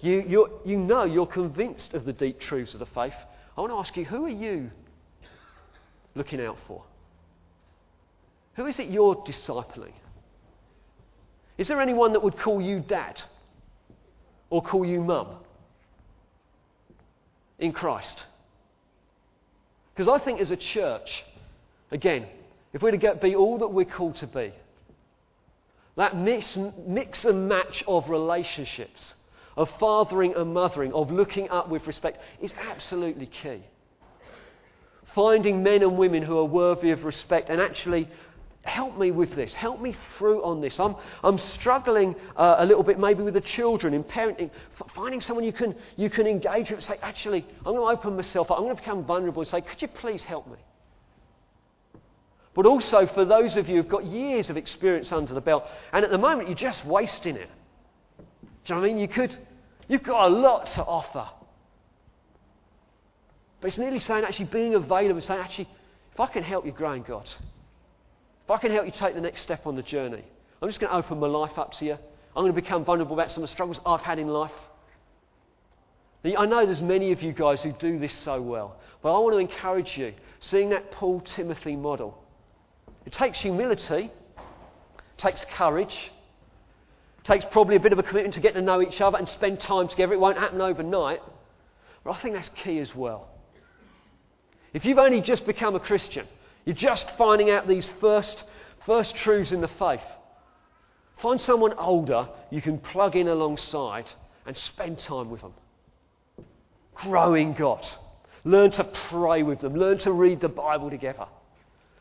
you, 0.00 0.50
you 0.64 0.76
know 0.76 1.04
you're 1.04 1.26
convinced 1.26 1.94
of 1.94 2.04
the 2.04 2.12
deep 2.12 2.40
truths 2.40 2.74
of 2.74 2.80
the 2.80 2.86
faith. 2.86 3.14
I 3.56 3.60
want 3.60 3.72
to 3.72 3.76
ask 3.76 3.96
you, 3.96 4.04
who 4.04 4.24
are 4.26 4.28
you 4.28 4.70
looking 6.20 6.42
out 6.42 6.58
for? 6.68 6.82
Who 8.56 8.66
is 8.66 8.78
it 8.78 8.90
you're 8.90 9.14
discipling? 9.14 9.94
Is 11.56 11.66
there 11.68 11.80
anyone 11.80 12.12
that 12.12 12.22
would 12.22 12.36
call 12.36 12.60
you 12.60 12.80
dad 12.80 13.22
or 14.50 14.60
call 14.60 14.84
you 14.84 15.00
mum 15.00 15.28
in 17.58 17.72
Christ? 17.72 18.22
Because 19.94 20.08
I 20.08 20.22
think 20.22 20.42
as 20.42 20.50
a 20.50 20.58
church, 20.58 21.24
again, 21.90 22.26
if 22.74 22.82
we're 22.82 22.90
to 22.90 23.14
be 23.14 23.34
all 23.34 23.56
that 23.60 23.68
we're 23.68 23.86
called 23.86 24.16
to 24.16 24.26
be, 24.26 24.52
that 25.96 26.18
mix, 26.18 26.54
mix 26.86 27.24
and 27.24 27.48
match 27.48 27.82
of 27.88 28.10
relationships, 28.10 29.14
of 29.56 29.70
fathering 29.80 30.34
and 30.34 30.52
mothering, 30.52 30.92
of 30.92 31.10
looking 31.10 31.48
up 31.48 31.70
with 31.70 31.86
respect, 31.86 32.18
is 32.42 32.52
absolutely 32.68 33.24
key 33.24 33.62
finding 35.14 35.62
men 35.62 35.82
and 35.82 35.98
women 35.98 36.22
who 36.22 36.38
are 36.38 36.44
worthy 36.44 36.90
of 36.90 37.04
respect 37.04 37.50
and 37.50 37.60
actually 37.60 38.08
help 38.62 38.98
me 38.98 39.10
with 39.10 39.34
this, 39.34 39.52
help 39.54 39.80
me 39.80 39.96
through 40.18 40.44
on 40.44 40.60
this. 40.60 40.78
I'm, 40.78 40.94
I'm 41.24 41.38
struggling 41.38 42.14
uh, 42.36 42.56
a 42.58 42.66
little 42.66 42.82
bit 42.82 42.98
maybe 42.98 43.22
with 43.22 43.34
the 43.34 43.40
children 43.40 43.94
in 43.94 44.04
parenting, 44.04 44.50
F- 44.78 44.90
finding 44.94 45.20
someone 45.20 45.44
you 45.44 45.52
can, 45.52 45.74
you 45.96 46.10
can 46.10 46.26
engage 46.26 46.70
with 46.70 46.82
say, 46.82 46.98
actually, 47.00 47.46
I'm 47.58 47.74
going 47.74 47.76
to 47.76 47.98
open 47.98 48.16
myself 48.16 48.50
up, 48.50 48.58
I'm 48.58 48.64
going 48.64 48.76
to 48.76 48.82
become 48.82 49.04
vulnerable 49.04 49.42
and 49.42 49.50
say, 49.50 49.62
could 49.62 49.80
you 49.80 49.88
please 49.88 50.22
help 50.22 50.46
me? 50.46 50.58
But 52.54 52.66
also 52.66 53.06
for 53.06 53.24
those 53.24 53.56
of 53.56 53.68
you 53.68 53.76
who've 53.76 53.88
got 53.88 54.04
years 54.04 54.50
of 54.50 54.56
experience 54.56 55.10
under 55.10 55.32
the 55.32 55.40
belt, 55.40 55.64
and 55.92 56.04
at 56.04 56.10
the 56.10 56.18
moment 56.18 56.48
you're 56.48 56.56
just 56.56 56.84
wasting 56.84 57.36
it. 57.36 57.48
Do 58.18 58.24
you 58.66 58.74
know 58.74 58.80
what 58.82 58.90
I 58.90 58.92
mean? 58.92 58.98
You 58.98 59.08
could, 59.08 59.38
you've 59.88 60.02
got 60.02 60.26
a 60.26 60.28
lot 60.28 60.66
to 60.74 60.82
offer. 60.82 61.28
But 63.60 63.68
it's 63.68 63.78
nearly 63.78 64.00
saying, 64.00 64.24
actually, 64.24 64.46
being 64.46 64.74
available, 64.74 65.16
and 65.16 65.24
saying, 65.24 65.40
actually, 65.40 65.68
if 66.12 66.20
I 66.20 66.26
can 66.26 66.42
help 66.42 66.64
you 66.64 66.72
grow 66.72 66.92
in 66.92 67.02
God, 67.02 67.28
if 68.44 68.50
I 68.50 68.56
can 68.58 68.72
help 68.72 68.86
you 68.86 68.92
take 68.92 69.14
the 69.14 69.20
next 69.20 69.42
step 69.42 69.66
on 69.66 69.76
the 69.76 69.82
journey, 69.82 70.24
I'm 70.60 70.68
just 70.68 70.80
going 70.80 70.90
to 70.90 70.96
open 70.96 71.20
my 71.20 71.26
life 71.26 71.58
up 71.58 71.72
to 71.72 71.84
you. 71.84 71.92
I'm 72.36 72.42
going 72.42 72.54
to 72.54 72.60
become 72.60 72.84
vulnerable 72.84 73.14
about 73.14 73.30
some 73.30 73.42
of 73.42 73.48
the 73.48 73.52
struggles 73.52 73.80
I've 73.84 74.00
had 74.00 74.18
in 74.18 74.28
life. 74.28 74.52
I 76.24 76.46
know 76.46 76.66
there's 76.66 76.82
many 76.82 77.12
of 77.12 77.22
you 77.22 77.32
guys 77.32 77.60
who 77.62 77.72
do 77.72 77.98
this 77.98 78.14
so 78.18 78.42
well, 78.42 78.76
but 79.02 79.14
I 79.14 79.18
want 79.18 79.34
to 79.34 79.38
encourage 79.38 79.96
you, 79.96 80.12
seeing 80.40 80.70
that 80.70 80.90
Paul 80.92 81.20
Timothy 81.20 81.76
model. 81.76 82.22
It 83.06 83.12
takes 83.12 83.40
humility, 83.40 84.10
takes 85.16 85.44
courage, 85.56 86.12
takes 87.24 87.46
probably 87.50 87.76
a 87.76 87.80
bit 87.80 87.92
of 87.92 87.98
a 87.98 88.02
commitment 88.02 88.34
to 88.34 88.40
get 88.40 88.54
to 88.54 88.60
know 88.60 88.82
each 88.82 89.00
other 89.00 89.16
and 89.16 89.28
spend 89.28 89.60
time 89.60 89.88
together. 89.88 90.12
It 90.12 90.20
won't 90.20 90.38
happen 90.38 90.60
overnight, 90.60 91.20
but 92.04 92.12
I 92.12 92.20
think 92.20 92.34
that's 92.34 92.50
key 92.62 92.78
as 92.80 92.94
well. 92.94 93.28
If 94.72 94.84
you've 94.84 94.98
only 94.98 95.20
just 95.20 95.46
become 95.46 95.74
a 95.74 95.80
Christian, 95.80 96.26
you're 96.64 96.76
just 96.76 97.06
finding 97.18 97.50
out 97.50 97.66
these 97.66 97.88
first, 98.00 98.44
first 98.86 99.16
truths 99.16 99.50
in 99.50 99.60
the 99.60 99.68
faith, 99.68 100.02
find 101.20 101.40
someone 101.40 101.74
older 101.74 102.28
you 102.50 102.62
can 102.62 102.78
plug 102.78 103.16
in 103.16 103.28
alongside 103.28 104.06
and 104.46 104.56
spend 104.56 104.98
time 105.00 105.30
with 105.30 105.40
them. 105.40 105.54
Grow 106.94 107.34
in 107.34 107.54
God. 107.54 107.86
Learn 108.44 108.70
to 108.72 108.84
pray 109.10 109.42
with 109.42 109.60
them. 109.60 109.74
Learn 109.74 109.98
to 109.98 110.12
read 110.12 110.40
the 110.40 110.48
Bible 110.48 110.90
together. 110.90 111.26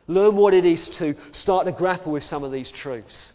Learn 0.08 0.36
what 0.36 0.54
it 0.54 0.66
is 0.66 0.88
to 0.90 1.16
start 1.32 1.66
to 1.66 1.72
grapple 1.72 2.12
with 2.12 2.24
some 2.24 2.44
of 2.44 2.52
these 2.52 2.72
truths. 2.72 3.32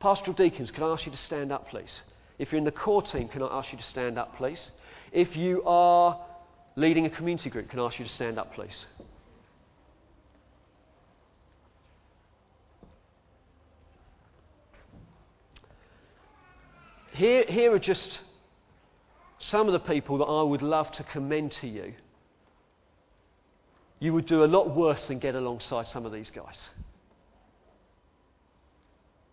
Pastoral 0.00 0.34
deacons, 0.34 0.70
can 0.70 0.82
I 0.82 0.92
ask 0.92 1.06
you 1.06 1.12
to 1.12 1.18
stand 1.18 1.52
up, 1.52 1.68
please? 1.68 2.02
If 2.38 2.50
you're 2.50 2.58
in 2.58 2.64
the 2.64 2.72
core 2.72 3.02
team, 3.02 3.28
can 3.28 3.42
I 3.42 3.58
ask 3.58 3.72
you 3.72 3.78
to 3.78 3.84
stand 3.84 4.18
up, 4.18 4.36
please? 4.36 4.70
If 5.12 5.36
you 5.36 5.62
are 5.64 6.20
leading 6.76 7.06
a 7.06 7.10
community 7.10 7.50
group, 7.50 7.68
can 7.68 7.78
ask 7.80 7.98
you 7.98 8.04
to 8.04 8.10
stand 8.12 8.38
up, 8.38 8.54
please? 8.54 8.86
Here, 17.12 17.44
here 17.46 17.72
are 17.72 17.78
just 17.78 18.20
some 19.38 19.66
of 19.66 19.72
the 19.72 19.80
people 19.80 20.18
that 20.18 20.24
I 20.24 20.42
would 20.42 20.62
love 20.62 20.90
to 20.92 21.04
commend 21.04 21.52
to 21.60 21.68
you. 21.68 21.94
You 23.98 24.14
would 24.14 24.26
do 24.26 24.44
a 24.44 24.46
lot 24.46 24.74
worse 24.74 25.06
than 25.06 25.18
get 25.18 25.34
alongside 25.34 25.86
some 25.88 26.06
of 26.06 26.12
these 26.12 26.30
guys. 26.34 26.56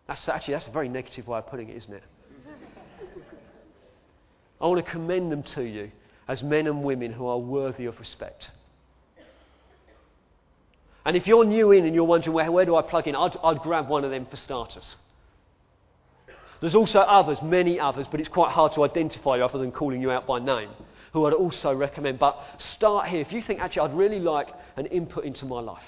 That's 0.08 0.28
actually 0.28 0.56
that's 0.56 0.68
a 0.68 0.72
very 0.72 0.90
negative 0.90 1.28
way 1.28 1.38
of 1.38 1.48
putting 1.48 1.70
it, 1.70 1.78
isn't 1.78 1.94
it? 1.94 2.04
I 4.62 4.68
want 4.68 4.86
to 4.86 4.92
commend 4.92 5.32
them 5.32 5.44
to 5.56 5.64
you 5.64 5.92
as 6.30 6.43
men 6.43 6.67
and 6.67 6.84
women 6.84 7.11
who 7.11 7.25
are 7.25 7.39
worthy 7.39 7.88
of 7.88 7.99
respect. 7.99 8.51
And 11.03 11.17
if 11.17 11.25
you're 11.25 11.43
new 11.43 11.71
in 11.71 11.86
and 11.86 11.95
you're 11.95 12.03
wondering, 12.03 12.36
where, 12.36 12.51
where 12.51 12.65
do 12.65 12.75
I 12.75 12.84
plug 12.84 13.07
in? 13.07 13.15
I'd, 13.15 13.36
I'd 13.43 13.59
grab 13.59 13.89
one 13.89 14.05
of 14.05 14.11
them 14.11 14.27
for 14.30 14.38
starters. 14.38 14.95
There's 16.61 16.75
also 16.75 16.99
others, 16.99 17.41
many 17.41 17.80
others, 17.80 18.05
but 18.11 18.19
it's 18.19 18.30
quite 18.30 18.51
hard 18.51 18.73
to 18.75 18.84
identify 18.84 19.39
other 19.39 19.57
than 19.57 19.71
calling 19.71 20.01
you 20.01 20.11
out 20.11 20.27
by 20.27 20.38
name, 20.38 20.69
who 21.13 21.25
I'd 21.25 21.34
also 21.34 21.73
recommend. 21.73 22.19
But 22.19 22.38
start 22.75 23.09
here. 23.09 23.21
If 23.21 23.32
you 23.32 23.41
think, 23.41 23.59
actually, 23.59 23.89
I'd 23.89 23.97
really 23.97 24.19
like 24.19 24.49
an 24.77 24.86
input 24.86 25.23
into 25.23 25.45
my 25.45 25.61
life, 25.61 25.84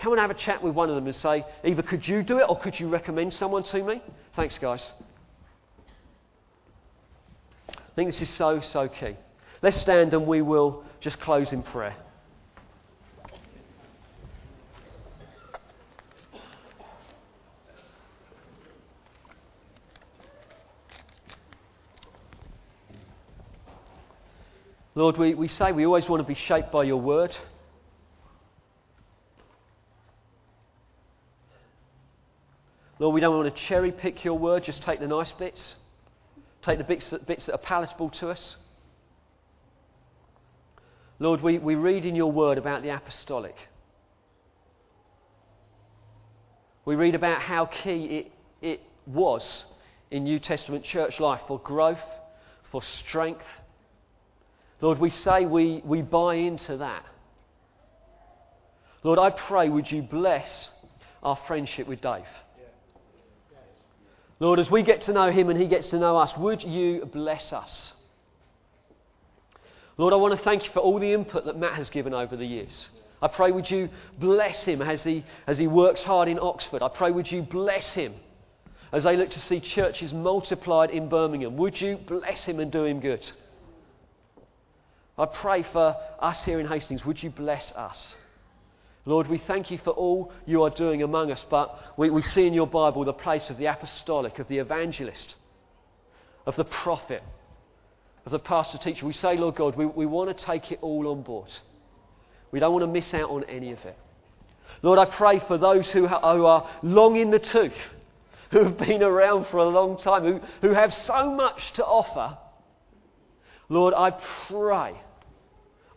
come 0.00 0.12
and 0.12 0.20
have 0.20 0.30
a 0.30 0.34
chat 0.34 0.62
with 0.62 0.74
one 0.74 0.90
of 0.90 0.96
them 0.96 1.06
and 1.06 1.16
say, 1.16 1.46
either 1.64 1.82
could 1.82 2.06
you 2.06 2.22
do 2.22 2.40
it 2.40 2.44
or 2.46 2.58
could 2.58 2.78
you 2.78 2.88
recommend 2.88 3.32
someone 3.32 3.62
to 3.62 3.82
me? 3.82 4.02
Thanks, 4.36 4.58
guys. 4.58 4.84
I 7.98 8.00
think 8.00 8.12
this 8.12 8.28
is 8.28 8.36
so, 8.36 8.60
so 8.72 8.88
key. 8.88 9.16
Let's 9.60 9.76
stand 9.78 10.14
and 10.14 10.24
we 10.24 10.40
will 10.40 10.84
just 11.00 11.18
close 11.18 11.50
in 11.50 11.64
prayer. 11.64 11.96
Lord, 24.94 25.18
we, 25.18 25.34
we 25.34 25.48
say 25.48 25.72
we 25.72 25.84
always 25.84 26.08
want 26.08 26.22
to 26.22 26.28
be 26.28 26.36
shaped 26.36 26.70
by 26.70 26.84
your 26.84 26.98
word. 26.98 27.36
Lord, 33.00 33.12
we 33.12 33.20
don't 33.20 33.36
want 33.36 33.52
to 33.52 33.62
cherry 33.64 33.90
pick 33.90 34.24
your 34.24 34.38
word, 34.38 34.62
just 34.62 34.84
take 34.84 35.00
the 35.00 35.08
nice 35.08 35.32
bits, 35.32 35.74
take 36.68 36.78
the 36.78 36.84
bits 36.84 37.08
that, 37.10 37.26
bits 37.26 37.46
that 37.46 37.54
are 37.54 37.58
palatable 37.58 38.10
to 38.10 38.28
us. 38.28 38.56
Lord, 41.18 41.42
we, 41.42 41.58
we 41.58 41.74
read 41.74 42.04
in 42.04 42.14
your 42.14 42.30
word 42.30 42.58
about 42.58 42.82
the 42.82 42.90
apostolic. 42.90 43.56
We 46.84 46.94
read 46.94 47.14
about 47.14 47.40
how 47.40 47.66
key 47.66 48.04
it, 48.04 48.32
it 48.60 48.80
was 49.06 49.64
in 50.10 50.24
New 50.24 50.38
Testament 50.38 50.84
church 50.84 51.18
life 51.18 51.40
for 51.48 51.58
growth, 51.58 51.98
for 52.70 52.82
strength, 53.06 53.44
Lord, 54.80 55.00
we 55.00 55.10
say 55.10 55.44
we, 55.44 55.82
we 55.84 56.02
buy 56.02 56.34
into 56.34 56.76
that. 56.76 57.04
Lord, 59.02 59.18
I 59.18 59.30
pray, 59.30 59.68
would 59.68 59.90
you 59.90 60.02
bless 60.02 60.48
our 61.22 61.38
friendship 61.46 61.88
with 61.88 62.00
Dave? 62.00 62.22
Lord, 64.40 64.60
as 64.60 64.70
we 64.70 64.82
get 64.82 65.02
to 65.02 65.12
know 65.12 65.30
him 65.30 65.48
and 65.48 65.60
he 65.60 65.66
gets 65.66 65.88
to 65.88 65.98
know 65.98 66.16
us, 66.16 66.36
would 66.36 66.62
you 66.62 67.08
bless 67.12 67.52
us? 67.52 67.92
Lord, 69.96 70.12
I 70.12 70.16
want 70.16 70.38
to 70.38 70.44
thank 70.44 70.64
you 70.64 70.70
for 70.72 70.78
all 70.78 71.00
the 71.00 71.12
input 71.12 71.44
that 71.46 71.58
Matt 71.58 71.74
has 71.74 71.90
given 71.90 72.14
over 72.14 72.36
the 72.36 72.46
years. 72.46 72.88
I 73.20 73.26
pray, 73.26 73.50
would 73.50 73.68
you 73.68 73.88
bless 74.18 74.62
him 74.62 74.80
as 74.80 75.02
he, 75.02 75.24
as 75.48 75.58
he 75.58 75.66
works 75.66 76.02
hard 76.02 76.28
in 76.28 76.38
Oxford? 76.38 76.82
I 76.82 76.88
pray, 76.88 77.10
would 77.10 77.30
you 77.30 77.42
bless 77.42 77.92
him 77.92 78.14
as 78.92 79.02
they 79.02 79.16
look 79.16 79.30
to 79.30 79.40
see 79.40 79.58
churches 79.58 80.12
multiplied 80.12 80.90
in 80.90 81.08
Birmingham? 81.08 81.56
Would 81.56 81.80
you 81.80 81.96
bless 81.96 82.44
him 82.44 82.60
and 82.60 82.70
do 82.70 82.84
him 82.84 83.00
good? 83.00 83.24
I 85.18 85.26
pray 85.26 85.64
for 85.64 85.96
us 86.20 86.44
here 86.44 86.60
in 86.60 86.68
Hastings. 86.68 87.04
Would 87.04 87.20
you 87.20 87.30
bless 87.30 87.72
us? 87.72 88.14
Lord, 89.08 89.26
we 89.26 89.38
thank 89.38 89.70
you 89.70 89.78
for 89.78 89.92
all 89.92 90.30
you 90.44 90.64
are 90.64 90.70
doing 90.70 91.02
among 91.02 91.32
us, 91.32 91.42
but 91.48 91.74
we, 91.96 92.10
we 92.10 92.20
see 92.20 92.46
in 92.46 92.52
your 92.52 92.66
Bible 92.66 93.06
the 93.06 93.14
place 93.14 93.48
of 93.48 93.56
the 93.56 93.64
apostolic, 93.64 94.38
of 94.38 94.48
the 94.48 94.58
evangelist, 94.58 95.34
of 96.44 96.56
the 96.56 96.64
prophet, 96.64 97.22
of 98.26 98.32
the 98.32 98.38
pastor 98.38 98.76
teacher. 98.76 99.06
We 99.06 99.14
say, 99.14 99.38
Lord 99.38 99.54
God, 99.54 99.76
we, 99.76 99.86
we 99.86 100.04
want 100.04 100.36
to 100.36 100.44
take 100.44 100.70
it 100.72 100.80
all 100.82 101.08
on 101.08 101.22
board. 101.22 101.48
We 102.50 102.60
don't 102.60 102.70
want 102.74 102.82
to 102.82 102.86
miss 102.86 103.14
out 103.14 103.30
on 103.30 103.44
any 103.44 103.72
of 103.72 103.78
it. 103.86 103.98
Lord, 104.82 104.98
I 104.98 105.06
pray 105.06 105.40
for 105.40 105.56
those 105.56 105.88
who, 105.88 106.06
ha- 106.06 106.34
who 106.36 106.44
are 106.44 106.68
long 106.82 107.16
in 107.16 107.30
the 107.30 107.38
tooth, 107.38 107.72
who 108.50 108.64
have 108.64 108.76
been 108.76 109.02
around 109.02 109.46
for 109.46 109.56
a 109.56 109.68
long 109.68 109.96
time, 109.96 110.22
who, 110.22 110.40
who 110.60 110.74
have 110.74 110.92
so 110.92 111.30
much 111.30 111.72
to 111.76 111.82
offer. 111.82 112.36
Lord, 113.70 113.94
I 113.94 114.10
pray 114.48 115.00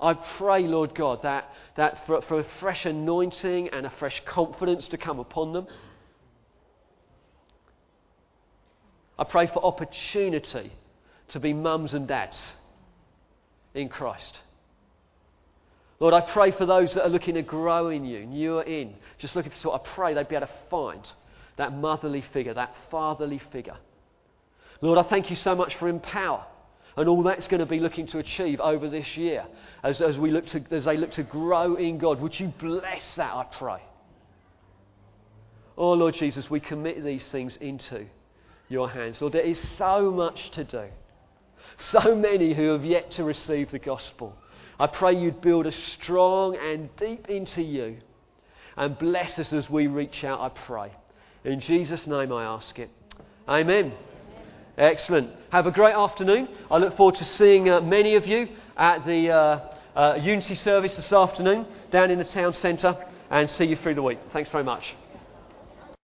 I 0.02 0.16
pray, 0.38 0.64
Lord 0.64 0.96
God, 0.96 1.22
that, 1.24 1.50
that 1.78 2.06
for, 2.08 2.22
for 2.24 2.40
a 2.40 2.46
fresh 2.60 2.86
anointing 2.86 3.70
and 3.70 3.86
a 3.86 3.94
fresh 4.00 4.22
confidence 4.26 4.88
to 4.88 4.98
come 4.98 5.20
upon 5.20 5.54
them. 5.54 5.68
I 9.20 9.24
pray 9.26 9.46
for 9.48 9.64
opportunity 9.64 10.72
to 11.30 11.40
be 11.40 11.54
mums 11.54 11.94
and 11.94 12.08
dads 12.08 12.38
in 13.76 13.90
Christ. 13.90 14.40
Lord, 16.00 16.16
I 16.16 16.22
pray 16.22 16.52
for 16.52 16.66
those 16.66 16.96
that 16.96 17.06
are 17.06 17.10
looking 17.10 17.36
to 17.36 17.44
grow 17.44 17.90
in 17.90 18.04
you, 18.04 18.26
newer 18.26 18.64
in, 18.64 18.96
just 19.20 19.36
looking 19.36 19.52
for 19.52 19.58
sort. 19.58 19.82
I 19.82 19.90
pray 19.94 20.14
they'd 20.16 20.28
be 20.28 20.36
able 20.36 20.48
to 20.48 20.54
find 20.72 21.08
that 21.58 21.78
motherly 21.78 22.24
figure, 22.34 22.56
that 22.56 22.74
fatherly 22.90 23.40
figure. 23.52 23.78
Lord, 24.82 24.98
I 24.98 25.08
thank 25.08 25.30
you 25.30 25.36
so 25.36 25.54
much 25.54 25.76
for 25.76 25.88
empower 25.88 26.44
and 26.98 27.08
all 27.08 27.24
that's 27.24 27.48
going 27.48 27.60
to 27.60 27.66
be 27.66 27.80
looking 27.80 28.08
to 28.08 28.20
achieve 28.20 28.60
over 28.60 28.90
this 28.90 29.16
year 29.16 29.46
as, 29.84 30.02
as, 30.02 30.18
we 30.18 30.32
look 30.32 30.46
to, 30.48 30.64
as 30.72 30.86
they 30.86 30.98
look 30.98 31.12
to 31.12 31.24
grow 31.24 31.76
in 31.76 31.98
God. 31.98 32.20
Would 32.22 32.40
you 32.40 32.54
bless 32.60 33.04
that, 33.16 33.34
I 33.34 33.46
pray? 33.58 33.82
Oh, 35.78 35.94
Lord 35.94 36.16
Jesus, 36.16 36.50
we 36.50 36.60
commit 36.60 37.04
these 37.04 37.24
things 37.32 37.58
into 37.62 38.06
your 38.68 38.90
hands. 38.90 39.20
Lord, 39.22 39.34
there 39.34 39.42
is 39.42 39.60
so 39.78 40.12
much 40.12 40.52
to 40.52 40.64
do. 40.64 40.86
So 41.78 42.16
many 42.16 42.54
who 42.54 42.70
have 42.70 42.86
yet 42.86 43.12
to 43.12 43.24
receive 43.24 43.72
the 43.72 43.80
gospel. 43.80 44.36
I 44.80 44.88
pray 44.88 45.16
you'd 45.16 45.42
build 45.42 45.68
us 45.68 45.76
strong 46.02 46.56
and 46.58 46.90
deep 46.98 47.30
into 47.30 47.62
you 47.62 47.98
and 48.78 48.98
bless 48.98 49.38
us 49.40 49.52
as 49.54 49.70
we 49.70 49.88
reach 49.88 50.24
out, 50.24 50.40
I 50.40 50.50
pray. 50.50 50.92
In 51.44 51.60
Jesus' 51.60 52.06
name 52.08 52.32
I 52.32 52.44
ask 52.44 52.78
it. 52.78 52.90
Amen. 53.48 53.94
Excellent. 54.78 55.30
Have 55.52 55.68
a 55.68 55.72
great 55.72 55.94
afternoon. 55.94 56.48
I 56.70 56.78
look 56.78 56.96
forward 56.96 57.16
to 57.16 57.26
seeing 57.26 57.70
uh, 57.70 57.82
many 57.82 58.16
of 58.16 58.26
you 58.26 58.48
at 58.78 59.06
the 59.06 59.30
uh, 59.30 59.60
uh, 59.96 60.16
Unity 60.22 60.56
service 60.56 60.96
this 60.96 61.12
afternoon 61.12 61.66
down 61.92 62.10
in 62.10 62.18
the 62.18 62.26
town 62.26 62.54
centre 62.54 62.96
and 63.30 63.50
see 63.50 63.66
you 63.66 63.76
through 63.76 63.96
the 63.96 64.02
week. 64.02 64.20
Thanks 64.32 64.50
very 64.50 64.64
much. 64.64 64.84